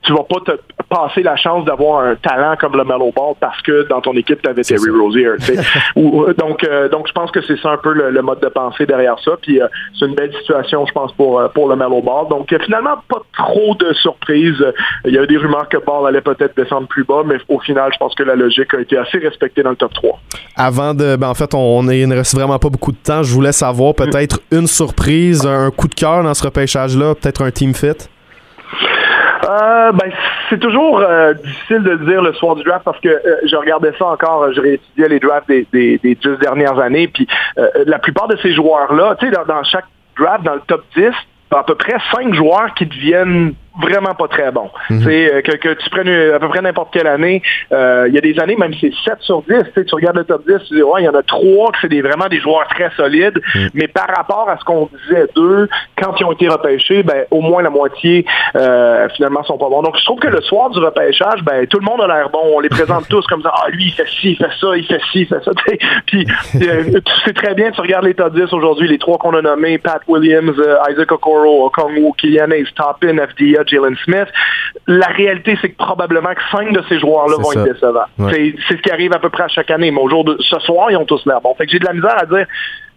[0.08, 0.52] tu vas pas te
[0.88, 4.40] passer la chance d'avoir un talent comme le Mellow Ball parce que dans ton équipe,
[4.40, 5.32] tu avais Terry Rozier.
[6.38, 9.32] donc, donc, je pense que c'est ça un peu le, mode de pensée derrière ça.
[9.42, 9.66] Puis euh,
[9.98, 12.26] c'est une belle situation, je pense, pour, euh, pour le Mellow Ball.
[12.30, 14.64] Donc euh, finalement, pas trop de surprises.
[15.04, 17.60] Il y a eu des rumeurs que Ball allait peut-être descendre plus bas, mais au
[17.60, 20.18] final, je pense que la logique a été assez respectée dans le top 3.
[20.56, 21.16] Avant de.
[21.16, 23.22] Ben, en fait, on, on il ne reste vraiment pas beaucoup de temps.
[23.22, 27.50] Je voulais savoir peut-être une surprise, un coup de cœur dans ce repêchage-là, peut-être un
[27.50, 28.08] team fit.
[29.44, 30.10] Euh, ben,
[30.48, 33.92] c'est toujours euh, difficile de dire le soir du draft parce que euh, je regardais
[33.98, 37.26] ça encore, je réétudiais les drafts des, des, des dix dernières années, puis
[37.86, 39.86] la plupart de ces joueurs-là, tu sais, dans, dans, chaque
[40.18, 41.10] draft, dans le top 10,
[41.50, 44.70] à peu près cinq joueurs qui deviennent vraiment pas très bon.
[44.90, 45.06] Mhm.
[45.06, 48.20] Euh, que, que, tu prennes à peu près n'importe quelle année, euh, il y a
[48.20, 51.02] des années, même c'est 7 sur 10, tu regardes le top 10, tu dis, ouais,
[51.02, 53.70] il y en a trois que c'est des, vraiment des joueurs très solides, mhm.
[53.74, 57.40] mais par rapport à ce qu'on disait d'eux, quand ils ont été repêchés, ben, au
[57.40, 58.24] moins la moitié,
[58.56, 59.82] euh, finalement, sont pas bons.
[59.82, 62.40] Donc, je trouve que le soir du repêchage, ben, tout le monde a l'air bon.
[62.56, 64.84] On les présente tous comme ça, ah, lui, il fait ci, il fait ça, il
[64.84, 65.52] fait ci, il fait ça.
[66.06, 69.42] Puis, tu sais très bien, tu regardes les top 10 aujourd'hui, les trois qu'on a
[69.42, 70.56] nommés, Pat Williams,
[70.90, 74.28] Isaac Okoro, Okongwu, Kylian Ace, Toppin, FDA, Jalen Smith.
[74.86, 78.06] La réalité, c'est que probablement que cinq de ces joueurs-là vont être décevants.
[78.30, 80.58] C'est ce qui arrive à peu près à chaque année, mais au jour de ce
[80.60, 81.54] soir, ils ont tous l'air bon.
[81.54, 82.46] Fait que j'ai de la misère à dire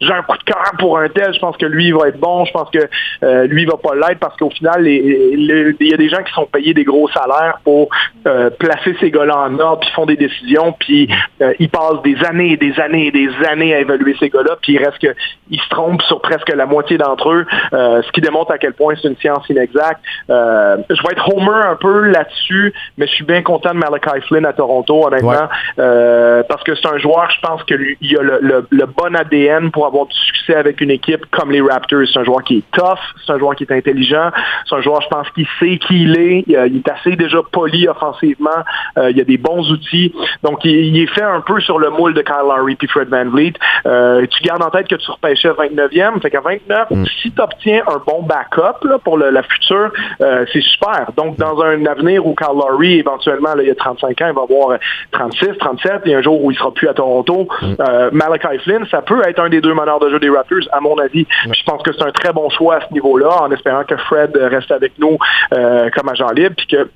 [0.02, 2.20] j'ai un coup de cœur pour un tel, je pense que lui il va être
[2.20, 2.90] bon, je pense que
[3.24, 6.34] euh, lui il va pas l'être parce qu'au final, il y a des gens qui
[6.34, 7.90] sont payés des gros salaires pour
[8.28, 11.08] euh, placer ces gars-là en ordre, puis font des décisions, puis
[11.42, 14.58] euh, ils passent des années et des années et des années à évaluer ces gars-là,
[14.62, 15.16] puis il reste que
[15.52, 18.96] ils se trompent sur presque la moitié d'entre eux, ce qui démontre à quel point
[19.00, 20.00] c'est une science inexacte.
[20.30, 24.46] je vais être homer un peu là-dessus, mais je suis bien content de Malachi Flynn
[24.46, 28.86] à Toronto, honnêtement, parce que c'est un joueur, je pense que il a le, le
[28.86, 32.08] bon ADN pour avoir du succès avec une équipe comme les Raptors.
[32.12, 34.32] C'est un joueur qui est tough, c'est un joueur qui est intelligent,
[34.68, 36.44] c'est un joueur, je pense, qui sait qui il est.
[36.48, 38.50] Il est assez déjà poli offensivement.
[38.98, 40.14] Euh, il a des bons outils.
[40.44, 43.26] Donc, il, est fait un peu sur le moule de Kyle Lowry puis Fred Van
[43.26, 43.54] Vliet.
[43.86, 46.22] Euh, tu gardes en tête que tu repêchais à 29e.
[46.22, 47.06] Fait qu'à 29, mm.
[47.22, 51.12] si tu obtiens un bon backup pour la future, euh, c'est super.
[51.16, 54.42] Donc, dans un avenir où Kyle Lowry, éventuellement, il y a 35 ans, il va
[54.42, 54.80] avoir
[55.12, 57.76] 36, 37, et un jour où il sera plus à Toronto, mm.
[58.12, 61.26] Malachi Flynn, ça peut être un des deux de jeu des Raptors, à mon avis.
[61.46, 64.36] Je pense que c'est un très bon choix à ce niveau-là, en espérant que Fred
[64.36, 65.18] reste avec nous
[65.54, 66.90] euh, comme agent libre, puis que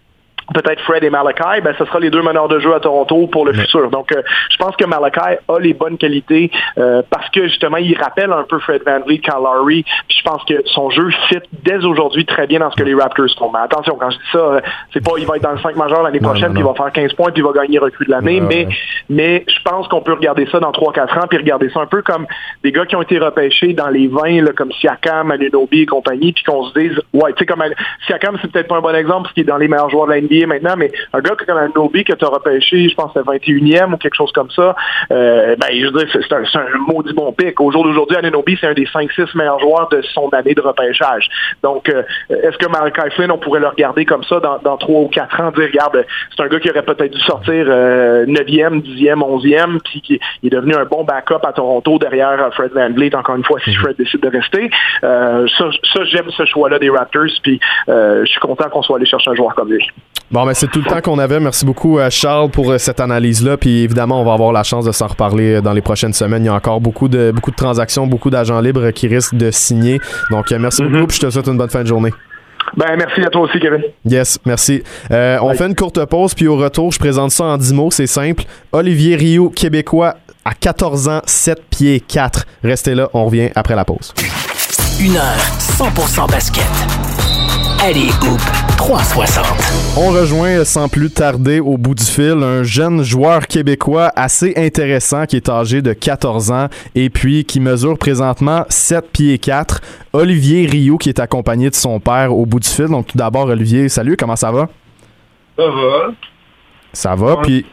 [0.54, 3.46] peut-être Fred et Malachi, ben ce sera les deux meneurs de jeu à Toronto pour
[3.46, 3.90] le futur.
[3.90, 7.98] Donc, euh, je pense que Malachi a les bonnes qualités euh, parce que justement, il
[7.98, 9.84] rappelle un peu Fred Van Vliet, Kyle Lowry.
[10.08, 12.94] Puis je pense que son jeu fit dès aujourd'hui très bien dans ce que les
[12.94, 13.52] Raptors font.
[13.52, 14.62] Mais attention, quand je dis ça, euh,
[14.94, 16.92] c'est pas il va être dans le 5 majeur l'année prochaine, puis il va faire
[16.92, 18.42] 15 points, puis il va gagner recrue de l'année.
[18.42, 18.68] mais
[19.10, 22.02] mais je pense qu'on peut regarder ça dans 3-4 ans, puis regarder ça un peu
[22.02, 22.26] comme
[22.64, 26.34] des gars qui ont été repêchés dans les 20, là, comme Siakam, Anunobi et compagnie,
[26.34, 27.64] puis qu'on se dise, ouais, tu sais, comme
[28.08, 30.12] Siakam, c'est peut-être pas un bon exemple parce qu'il est dans les meilleurs joueurs de
[30.12, 33.20] la maintenant, mais un gars comme un Nobi que tu as repêché, je pense que
[33.20, 34.76] 21e ou quelque chose comme ça,
[35.12, 37.60] euh, ben, je veux dire, c'est un, un, maudit bon pic.
[37.62, 41.28] Au jour d'aujourd'hui, Ananobi, c'est un des 5-6 meilleurs joueurs de son année de repêchage.
[41.64, 45.02] Donc, euh, est-ce que Malachi Flynn, on pourrait le regarder comme ça dans, dans 3
[45.02, 46.06] ou 4 ans, dire, regarde,
[46.36, 50.76] c'est un gars qui aurait peut-être dû sortir 9e, 10e, 11e, puis qui est devenu
[50.76, 53.78] un bon backup à Toronto derrière euh, Fred Van Vliet, encore une fois, si mhm.
[53.78, 54.70] Fred décide de rester.
[55.02, 59.32] Ça, ça j'aime ce choix-là des Raptors, puis je suis content qu'on soit allé chercher
[59.32, 59.86] un joueur comme lui.
[60.32, 61.40] Bon, mais c'est tout le temps qu'on avait.
[61.40, 63.58] Merci beaucoup, à euh, Charles, pour euh, cette analyse-là.
[63.58, 66.44] Puis évidemment, on va avoir la chance de s'en reparler euh, dans les prochaines semaines.
[66.44, 69.52] Il y a encore beaucoup de, beaucoup de transactions, beaucoup d'agents libres qui risquent de
[69.52, 70.00] signer.
[70.32, 70.92] Donc, merci mm-hmm.
[70.92, 71.08] beaucoup.
[71.08, 72.12] Puis je te souhaite une bonne fin de journée.
[72.76, 73.84] Ben, merci à toi aussi, Kevin.
[74.04, 74.84] Yes, merci.
[75.12, 78.08] on fait une courte pause, puis au retour, je présente ça en 10 mots, c'est
[78.08, 78.44] simple.
[78.72, 82.46] Olivier Rio, québécois, à 14 ans, 7 pieds 4.
[82.64, 84.14] Restez là, on revient après la pause.
[85.00, 86.66] Une heure, 100% basket.
[87.82, 89.46] Allez, Hoop 360.
[89.98, 95.26] On rejoint sans plus tarder au bout du fil un jeune joueur québécois assez intéressant
[95.26, 99.82] qui est âgé de 14 ans et puis qui mesure présentement 7 pieds 4.
[100.14, 102.88] Olivier Rio qui est accompagné de son père au bout du fil.
[102.88, 104.70] Donc tout d'abord Olivier, salut, comment ça va?
[105.58, 106.12] Ça va.
[106.94, 107.66] Ça va, puis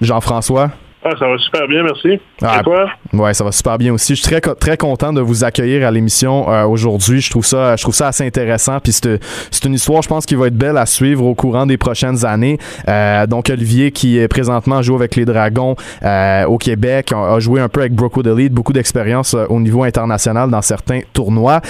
[0.00, 0.70] Jean-François?
[1.06, 2.18] Ah, ça va super bien, merci.
[2.40, 2.86] Ah, quoi?
[3.12, 4.14] Ouais, ça va super bien aussi.
[4.14, 7.20] Je suis très, très content de vous accueillir à l'émission euh, aujourd'hui.
[7.20, 8.80] Je trouve ça, je trouve ça assez intéressant.
[8.80, 11.76] Puis c'est une histoire, je pense, qui va être belle à suivre au courant des
[11.76, 12.56] prochaines années.
[12.88, 17.60] Euh, donc Olivier, qui est présentement joue avec les Dragons euh, au Québec, a, joué
[17.60, 21.60] un peu avec Brookwood Elite, beaucoup d'expérience au niveau international dans certains tournois.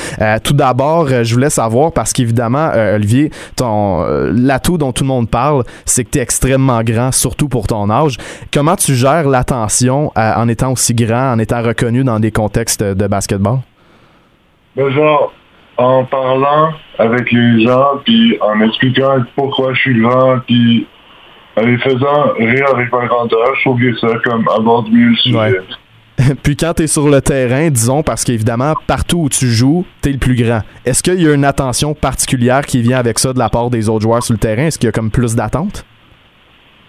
[0.45, 5.65] tout d'abord, je voulais savoir parce qu'évidemment, Olivier, ton l'atout dont tout le monde parle,
[5.87, 8.17] c'est que tu es extrêmement grand, surtout pour ton âge.
[8.53, 13.07] Comment tu gères l'attention en étant aussi grand, en étant reconnu dans des contextes de
[13.07, 13.59] basketball?
[14.77, 15.33] Ben genre,
[15.77, 20.87] en parlant avec les gens, puis en expliquant pourquoi je suis grand, puis
[21.57, 25.17] en les faisant rire avec ma grandeur, je trouve que ça comme aborde mieux le
[25.17, 25.61] sujet.
[26.43, 30.11] Puis quand tu es sur le terrain, disons, parce qu'évidemment, partout où tu joues, tu
[30.11, 30.61] es le plus grand.
[30.85, 33.89] Est-ce qu'il y a une attention particulière qui vient avec ça de la part des
[33.89, 34.67] autres joueurs sur le terrain?
[34.67, 35.85] Est-ce qu'il y a comme plus d'attente?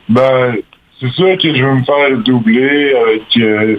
[0.10, 0.58] Ben,
[1.00, 3.78] c'est sûr que je veux me faire doubler avec euh,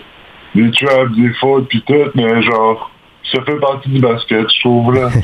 [0.54, 2.90] des traps, des fautes puis tout, mais genre,
[3.32, 5.08] ça fait partie du basket, je trouve, là.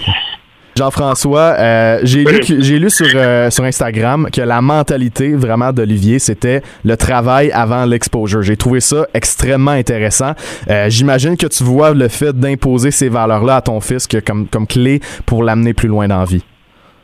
[0.75, 6.19] Jean-François, euh, j'ai lu, j'ai lu sur, euh, sur Instagram que la mentalité vraiment d'Olivier,
[6.19, 8.41] c'était le travail avant l'exposure.
[8.41, 10.33] J'ai trouvé ça extrêmement intéressant.
[10.89, 15.01] j'imagine que tu vois le fait d'imposer ces valeurs-là à ton fils comme, comme clé
[15.27, 16.43] pour l'amener plus loin dans la vie.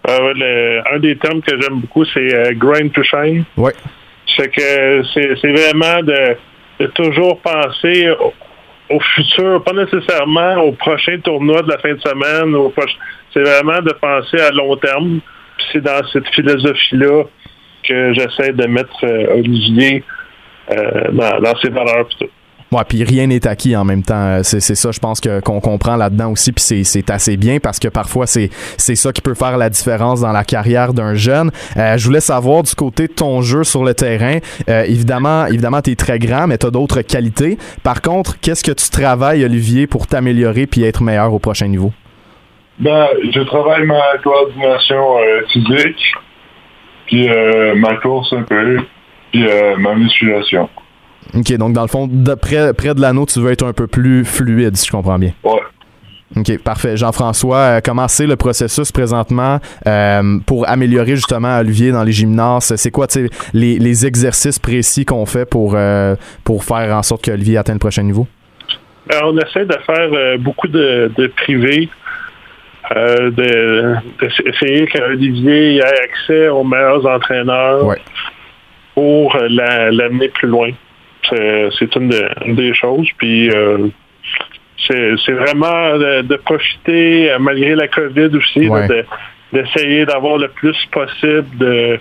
[0.09, 3.45] un des termes que j'aime beaucoup, c'est grind to shine.
[3.59, 3.75] Ouais.
[4.37, 8.09] C'est que c'est vraiment de, toujours penser
[8.91, 12.55] au, futur, pas nécessairement au prochain tournoi de la fin de semaine.
[13.33, 15.21] C'est vraiment de penser à long terme.
[15.73, 17.25] C'est dans cette philosophie-là
[17.83, 20.05] que j'essaie de mettre euh, Olivier
[20.71, 22.09] euh, dans, ses valeurs.
[22.71, 24.41] Ouais, puis rien n'est acquis en même temps.
[24.43, 28.27] C'est ça, je pense qu'on comprend là-dedans aussi, puis c'est assez bien parce que parfois
[28.27, 31.51] c'est ça qui peut faire la différence dans la carrière d'un jeune.
[31.79, 34.39] Euh, je voulais savoir du côté de ton jeu sur le terrain.
[34.69, 37.57] Euh, évidemment, évidemment, tu es très grand, mais tu as d'autres qualités.
[37.83, 41.93] Par contre, qu'est-ce que tu travailles, Olivier, pour t'améliorer puis être meilleur au prochain niveau?
[42.79, 46.13] Ben, je travaille ma coordination euh, physique,
[47.07, 47.29] puis
[47.77, 48.77] ma course un peu,
[49.33, 49.47] puis
[49.79, 50.69] ma musculation.
[51.37, 53.87] OK, donc dans le fond, de près, près de l'anneau, tu veux être un peu
[53.87, 55.33] plus fluide, si je comprends bien.
[55.45, 55.61] Ouais.
[56.37, 56.97] OK, parfait.
[56.97, 62.75] Jean-François, euh, comment c'est le processus présentement euh, pour améliorer justement Olivier dans les gymnases?
[62.77, 63.07] C'est quoi
[63.55, 67.81] les, les exercices précis qu'on fait pour, euh, pour faire en sorte qu'Olivier atteigne le
[67.81, 68.27] prochain niveau?
[69.23, 71.89] on essaie de faire beaucoup de, de privés,
[73.31, 77.95] d'essayer qu'Olivier ait accès aux meilleurs entraîneurs
[78.95, 80.73] pour l'amener plus loin.
[81.31, 82.11] C'est une,
[82.55, 83.09] des choses.
[83.19, 83.51] Puis
[84.87, 88.69] c'est vraiment de, profiter, euh, malgré la COVID aussi,
[89.53, 91.99] d'essayer d'avoir le plus possible de,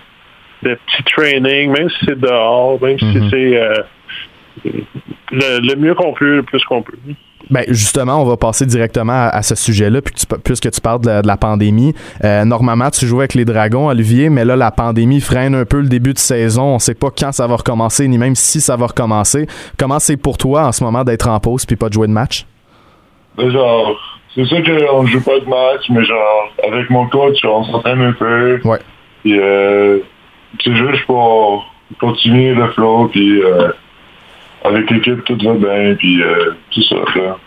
[0.63, 3.84] de petits trainings, même si c'est dehors, même si mm-hmm.
[4.63, 4.73] c'est
[5.32, 6.97] le, mieux qu'on peut, le plus qu'on peut.
[7.49, 10.01] Ben justement, on va passer directement à, ce sujet-là,
[10.43, 11.93] puisque tu parles de la, pandémie.
[12.23, 15.80] Euh, normalement, tu jouais avec les Dragons, Olivier, mais là, la pandémie freine un peu
[15.80, 16.63] le début de saison.
[16.63, 19.47] On ne sait pas quand ça va recommencer, ni même si ça va recommencer.
[19.78, 22.13] Comment c'est pour toi en ce moment d'être en pause puis pas de jouer de
[22.13, 22.45] match?
[23.38, 23.95] genre,
[24.36, 28.13] c'est sûr qu'on joue pas de match, mais genre, avec mon coach, on s'entraîne un
[28.13, 28.59] peu.
[28.65, 28.80] Ouais.
[29.21, 29.99] Puis, euh,
[30.63, 33.69] c'est juste pour continuer le flow, puis euh,
[34.68, 36.95] avec l'équipe, tout va bien, puis euh, tout ça.
[37.15, 37.38] Là.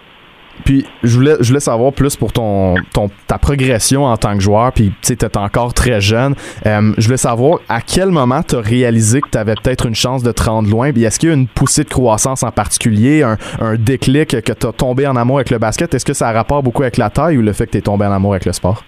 [0.65, 4.41] Puis je voulais, je voulais savoir plus pour ton, ton ta progression en tant que
[4.41, 6.35] joueur, puis tu es encore très jeune.
[6.67, 9.95] Euh, je voulais savoir à quel moment tu as réalisé que tu avais peut-être une
[9.95, 12.51] chance de te rendre loin, puis est-ce qu'il y a une poussée de croissance en
[12.51, 15.95] particulier, un, un déclic que tu as tombé en amour avec le basket?
[15.95, 17.83] Est-ce que ça a rapport beaucoup avec la taille ou le fait que tu es
[17.83, 18.85] tombé en amour avec le sport?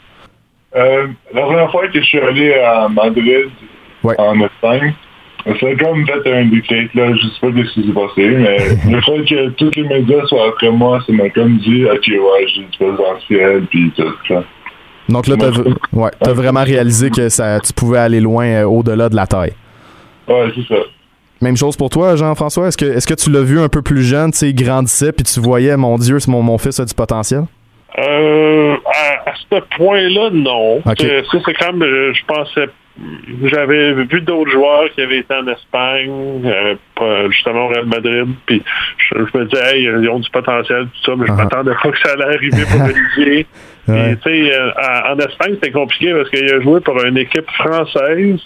[0.75, 3.51] Euh, la première fois que je suis allé à Madrid,
[4.05, 4.95] en Espagne,
[5.45, 7.13] ça a comme fait un déclic, là.
[7.15, 8.59] Je sais pas ce qui s'est passé, mais
[8.91, 12.47] le fait que tous les médias soient après moi, ça m'a comme dit, ok, ouais,
[12.55, 14.45] j'ai du potentiel, puis tout ça.
[15.09, 15.51] Donc là, t'as
[15.99, 19.53] ouais, as vraiment réalisé que ça, tu pouvais aller loin euh, au-delà de la taille.
[20.29, 20.81] Ouais, c'est ça.
[21.41, 22.69] Même chose pour toi, Jean-François.
[22.69, 25.13] Est-ce que, est-ce que tu l'as vu un peu plus jeune, tu sais, il grandissait,
[25.13, 27.43] puis tu voyais, mon Dieu, mon, mon fils a du potentiel?
[27.99, 28.77] Euh,
[29.27, 30.81] à, ce point-là, non.
[30.87, 31.25] Okay.
[31.31, 32.69] Ça, c'est comme, euh, je pensais
[33.45, 38.63] j'avais vu d'autres joueurs qui avaient été en Espagne, euh, justement au Real Madrid, puis
[38.99, 41.37] je, me disais, hey, ils ont du potentiel, tout ça, mais je uh-huh.
[41.37, 42.81] m'attendais pas que ça allait arriver pour
[43.17, 43.47] Olivier.
[43.89, 44.17] ouais.
[44.17, 44.71] tu sais, euh,
[45.09, 48.41] en Espagne, c'était compliqué parce qu'il a joué pour une équipe française.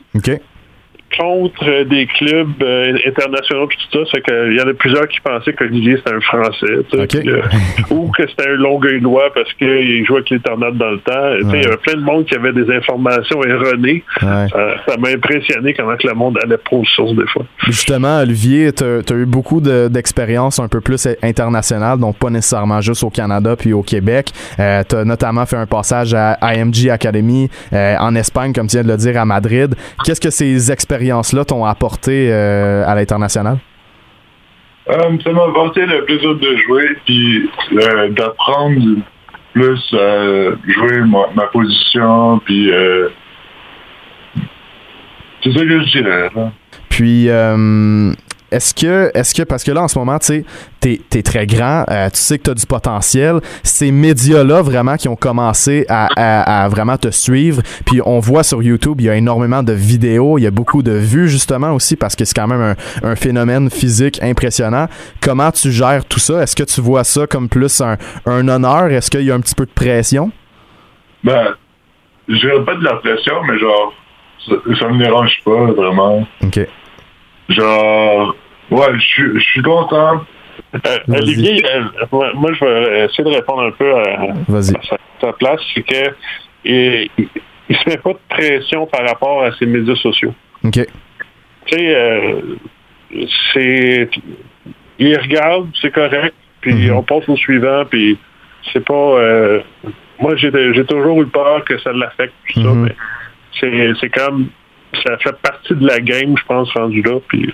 [1.18, 5.52] Contre des clubs euh, internationaux tout ça, c'est qu'il y en a plusieurs qui pensaient
[5.52, 7.42] qu'Olivier c'était un Français, euh,
[7.90, 11.52] ou que c'était un Longueuilois parce qu'il jouait avec les tornades dans le temps.
[11.54, 14.02] Il y avait plein de monde qui avait des informations erronées.
[14.20, 17.44] Ça m'a impressionné comment que le monde allait pour source des fois.
[17.66, 23.02] Justement, Olivier, tu as, eu beaucoup d'expériences un peu plus internationales, donc pas nécessairement juste
[23.02, 24.30] au Canada puis au Québec.
[24.58, 28.84] Euh, tu as notamment fait un passage à IMG Academy en Espagne, comme tu viens
[28.84, 29.74] de le dire, à Madrid.
[30.04, 33.58] Qu'est-ce que ces expériences expériences-là t'ont apporté euh, à l'international?
[34.88, 38.80] Euh, ça m'a apporté le plaisir de jouer puis euh, d'apprendre
[39.52, 41.00] plus à jouer
[41.34, 42.70] ma, position puis
[45.42, 46.30] c'est ça que je dirais.
[46.88, 47.28] Puis
[48.50, 50.44] est-ce que, est-ce que, parce que là, en ce moment, tu sais,
[50.80, 54.96] t'es, es très grand, euh, tu sais que tu as du potentiel, ces médias-là, vraiment,
[54.96, 59.16] qui ont commencé à, vraiment te suivre, puis on voit sur YouTube, il y a
[59.16, 62.46] énormément de vidéos, il y a beaucoup de vues, justement, aussi, parce que c'est quand
[62.46, 64.86] même un, phénomène physique impressionnant.
[65.20, 66.42] Comment tu gères tout ça?
[66.42, 68.86] Est-ce que tu vois ça comme plus un, honneur?
[68.86, 70.30] Est-ce qu'il y a un petit peu de pression?
[71.24, 71.54] Ben,
[72.28, 73.92] je dirais pas de la pression, mais genre,
[74.46, 76.26] ça, ça me dérange pas, vraiment.
[76.44, 76.60] OK.
[77.48, 78.36] Genre,
[78.70, 80.24] ouais, je suis content.
[80.74, 84.62] Euh, Olivier, euh, moi, je vais essayer de répondre un peu à,
[85.20, 85.60] sa, place.
[85.74, 86.14] C'est que
[86.64, 87.08] il,
[87.68, 90.34] il, se met pas de pression par rapport à ses médias sociaux.
[90.64, 90.72] OK.
[91.66, 92.40] Tu sais, euh,
[93.52, 94.10] c'est.
[94.98, 96.92] Il regarde, c'est correct, puis mm-hmm.
[96.92, 98.18] on passe au suivant, puis
[98.72, 99.62] c'est pas.
[100.18, 103.70] moi, j'ai toujours eu peur que ça l'affecte, tout ça, mm-hmm.
[103.70, 104.48] mais c'est comme
[105.04, 107.18] ça fait partie de la game, je pense, rendu là.
[107.28, 107.52] Puis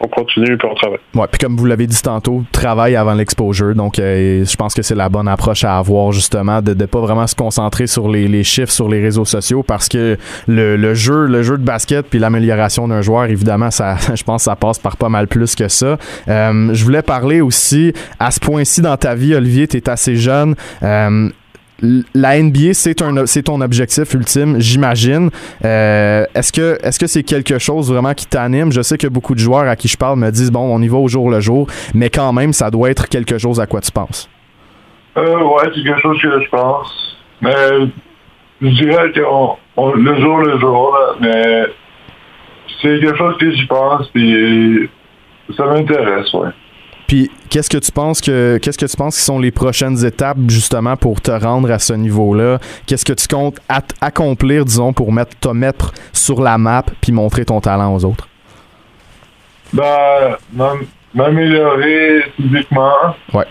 [0.00, 0.98] on continue et on travaille.
[1.14, 3.74] Ouais, puis comme vous l'avez dit tantôt, travail avant l'exposure.
[3.74, 7.00] Donc, euh, je pense que c'est la bonne approche à avoir, justement, de ne pas
[7.00, 11.42] vraiment se concentrer sur les, chiffres sur les réseaux sociaux parce que le, jeu, le
[11.42, 14.96] jeu de basket puis l'amélioration d'un joueur, évidemment, ça, je pense que ça passe par
[14.96, 15.98] pas mal plus que ça.
[16.28, 20.16] Euh, je voulais parler aussi, à ce point-ci dans ta vie, Olivier, tu es assez
[20.16, 20.54] jeune.
[20.82, 21.28] Euh,
[21.82, 25.30] la NBA, c'est ton objectif ultime, j'imagine.
[25.64, 28.72] Euh, est-ce que est-ce que c'est quelque chose vraiment qui t'anime?
[28.72, 30.88] Je sais que beaucoup de joueurs à qui je parle me disent bon, on y
[30.88, 33.80] va au jour le jour, mais quand même, ça doit être quelque chose à quoi
[33.80, 34.28] tu penses.
[35.16, 37.16] Euh, ouais, c'est quelque chose que je pense.
[37.40, 37.52] Mais
[38.62, 41.64] je dirais que le jour le jour, mais
[42.80, 44.88] c'est quelque chose que j'y pense et
[45.56, 46.50] ça m'intéresse, ouais.
[47.14, 50.38] Puis qu'est-ce que tu penses que qu'est-ce que tu penses qui sont les prochaines étapes
[50.48, 52.58] justement pour te rendre à ce niveau-là?
[52.86, 53.58] Qu'est-ce que tu comptes
[54.00, 58.26] accomplir disons pour mettre te mettre sur la map puis montrer ton talent aux autres?
[59.72, 60.38] Ben
[61.14, 63.14] m'améliorer physiquement.
[63.32, 63.46] Ouais.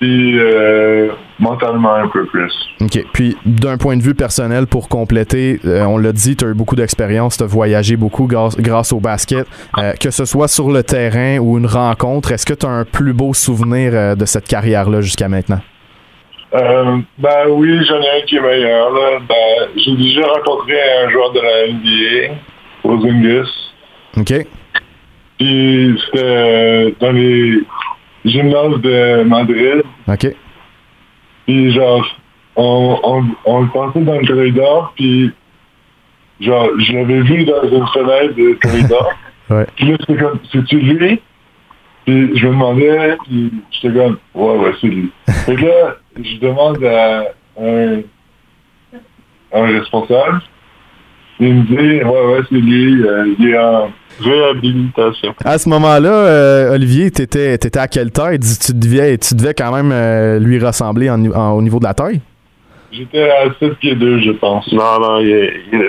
[0.00, 2.52] Puis euh, mentalement un peu plus.
[2.80, 3.04] OK.
[3.12, 6.54] Puis d'un point de vue personnel, pour compléter, euh, on l'a dit, tu as eu
[6.54, 9.46] beaucoup d'expérience, tu as voyagé beaucoup grâce, au basket.
[9.78, 12.84] Euh, que ce soit sur le terrain ou une rencontre, est-ce que tu as un
[12.84, 15.60] plus beau souvenir de cette carrière-là jusqu'à maintenant?
[16.52, 18.92] ben oui, j'en ai un qui est meilleur.
[19.28, 20.74] Ben, j'ai déjà rencontré
[21.04, 22.34] un joueur de la NBA,
[22.84, 23.48] Ozungus.
[24.16, 24.46] OK.
[25.38, 27.58] Puis c'était dans les
[28.24, 29.82] gymnase de Madrid.
[30.08, 30.34] OK.
[31.46, 32.06] Puis genre,
[32.56, 35.30] on, on, on le passait dans le corridor, puis
[36.40, 39.10] genre, je l'avais vu dans une fenêtre de corridor.
[39.50, 39.66] ouais.
[39.76, 41.20] Puis là, c'était comme, c'est-tu lui?
[42.06, 45.10] Puis je me demandais, puis j'étais comme, ouais, ouais, c'est lui.
[45.48, 47.24] Et là, je demande à
[47.60, 48.00] un,
[49.52, 50.42] un responsable,
[51.40, 53.90] il me dit, ouais, ouais, c'est lui, euh, il est en
[54.20, 55.34] réhabilitation.
[55.44, 58.38] À ce moment-là, euh, Olivier, tu étais, à quelle taille?
[58.38, 62.20] Tu devais, tu devais quand même euh, lui ressembler au niveau de la taille?
[62.92, 64.70] J'étais à 7 pieds 2, je pense.
[64.72, 65.18] Non, non,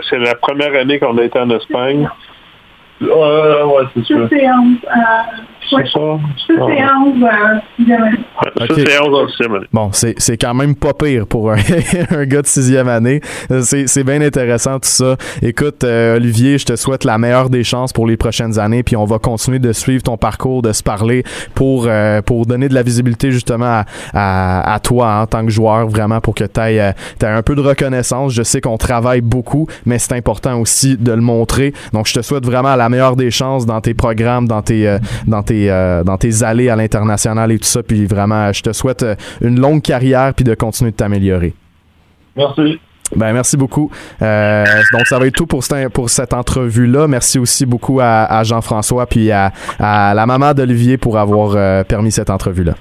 [0.09, 2.09] c'est la première année qu'on a été en Espagne.
[3.01, 4.27] Ouais, ouais, c'est sûr.
[9.73, 11.57] Bon, c'est quand même pas pire pour un,
[12.25, 13.21] gars de sixième année.
[13.61, 15.17] C'est bien intéressant tout ça.
[15.41, 18.95] Écoute, euh, Olivier, je te souhaite la meilleure des chances pour les prochaines années, puis
[18.95, 21.23] on va continuer de suivre ton parcours, de se parler
[21.53, 23.83] pour, euh, pour donner de la visibilité justement
[24.13, 26.91] à, à, toi en tant que joueur, vraiment pour que tu aies, euh,
[27.23, 28.33] un peu de reconnaissance.
[28.33, 31.73] Je sais qu'on travaille beaucoup, mais c'est important aussi de le montrer.
[31.91, 35.43] Donc, je te souhaite vraiment la meilleure des chances dans tes programmes, dans tes, dans
[35.43, 37.83] tes euh, dans tes allées à l'international et tout ça.
[37.83, 41.53] Puis vraiment, je te souhaite euh, une longue carrière puis de continuer de t'améliorer.
[42.36, 42.79] Merci.
[43.15, 43.91] Ben, merci beaucoup.
[44.21, 47.07] Euh, donc, ça va être tout pour, cette, pour cette entrevue-là.
[47.07, 52.73] Merci aussi beaucoup à, Jean-François puis à, la maman d'Olivier pour avoir permis cette entrevue-là.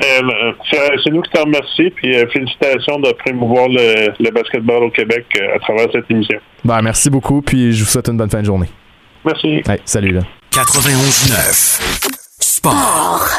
[0.00, 5.58] c'est nous qui te remercions, puis félicitations de promouvoir le, le, basketball au Québec à
[5.58, 6.38] travers cette émission.
[6.64, 8.68] Ben, merci beaucoup, puis je vous souhaite une bonne fin de journée.
[9.24, 9.62] Merci.
[9.84, 10.22] salut là.
[10.52, 12.17] 91.9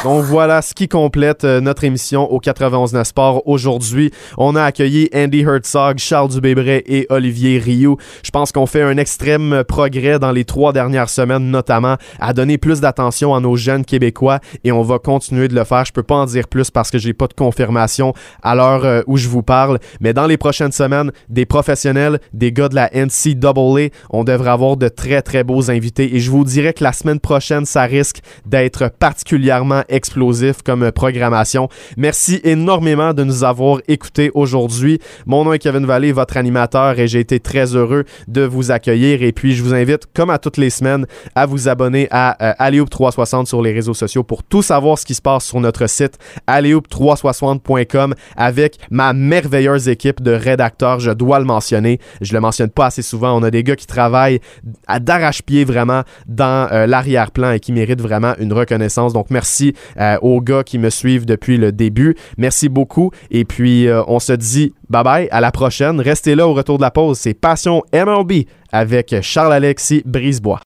[0.04, 3.42] Donc voilà ce qui complète euh, notre émission au 91 Sport.
[3.46, 7.96] Aujourd'hui, on a accueilli Andy Herzog, Charles Dubébret et Olivier Rioux.
[8.22, 12.56] Je pense qu'on fait un extrême progrès dans les trois dernières semaines, notamment à donner
[12.56, 15.84] plus d'attention à nos jeunes Québécois et on va continuer de le faire.
[15.84, 19.02] Je peux pas en dire plus parce que j'ai pas de confirmation à l'heure euh,
[19.06, 22.90] où je vous parle, mais dans les prochaines semaines, des professionnels, des gars de la
[22.94, 26.92] NCAA, on devrait avoir de très très beaux invités et je vous dirais que la
[26.92, 31.68] semaine prochaine, ça risque d'être particulièrement explosif comme programmation.
[31.96, 35.00] Merci énormément de nous avoir écoutés aujourd'hui.
[35.26, 39.24] Mon nom est Kevin Vallée, votre animateur, et j'ai été très heureux de vous accueillir.
[39.24, 42.84] Et puis, je vous invite, comme à toutes les semaines, à vous abonner à euh,
[42.88, 46.16] 360 sur les réseaux sociaux pour tout savoir ce qui se passe sur notre site
[46.46, 51.00] alleyoop360.com avec ma merveilleuse équipe de rédacteurs.
[51.00, 51.98] Je dois le mentionner.
[52.20, 53.36] Je le mentionne pas assez souvent.
[53.36, 54.38] On a des gars qui travaillent
[54.86, 60.18] à d'arrache-pied vraiment dans euh, l'arrière-plan et qui méritent vraiment une reconnaissance donc, merci euh,
[60.22, 62.16] aux gars qui me suivent depuis le début.
[62.36, 63.10] Merci beaucoup.
[63.30, 65.28] Et puis, euh, on se dit bye bye.
[65.30, 66.00] À la prochaine.
[66.00, 67.18] Restez là au retour de la pause.
[67.18, 70.58] C'est Passion MLB avec Charles-Alexis Brisebois.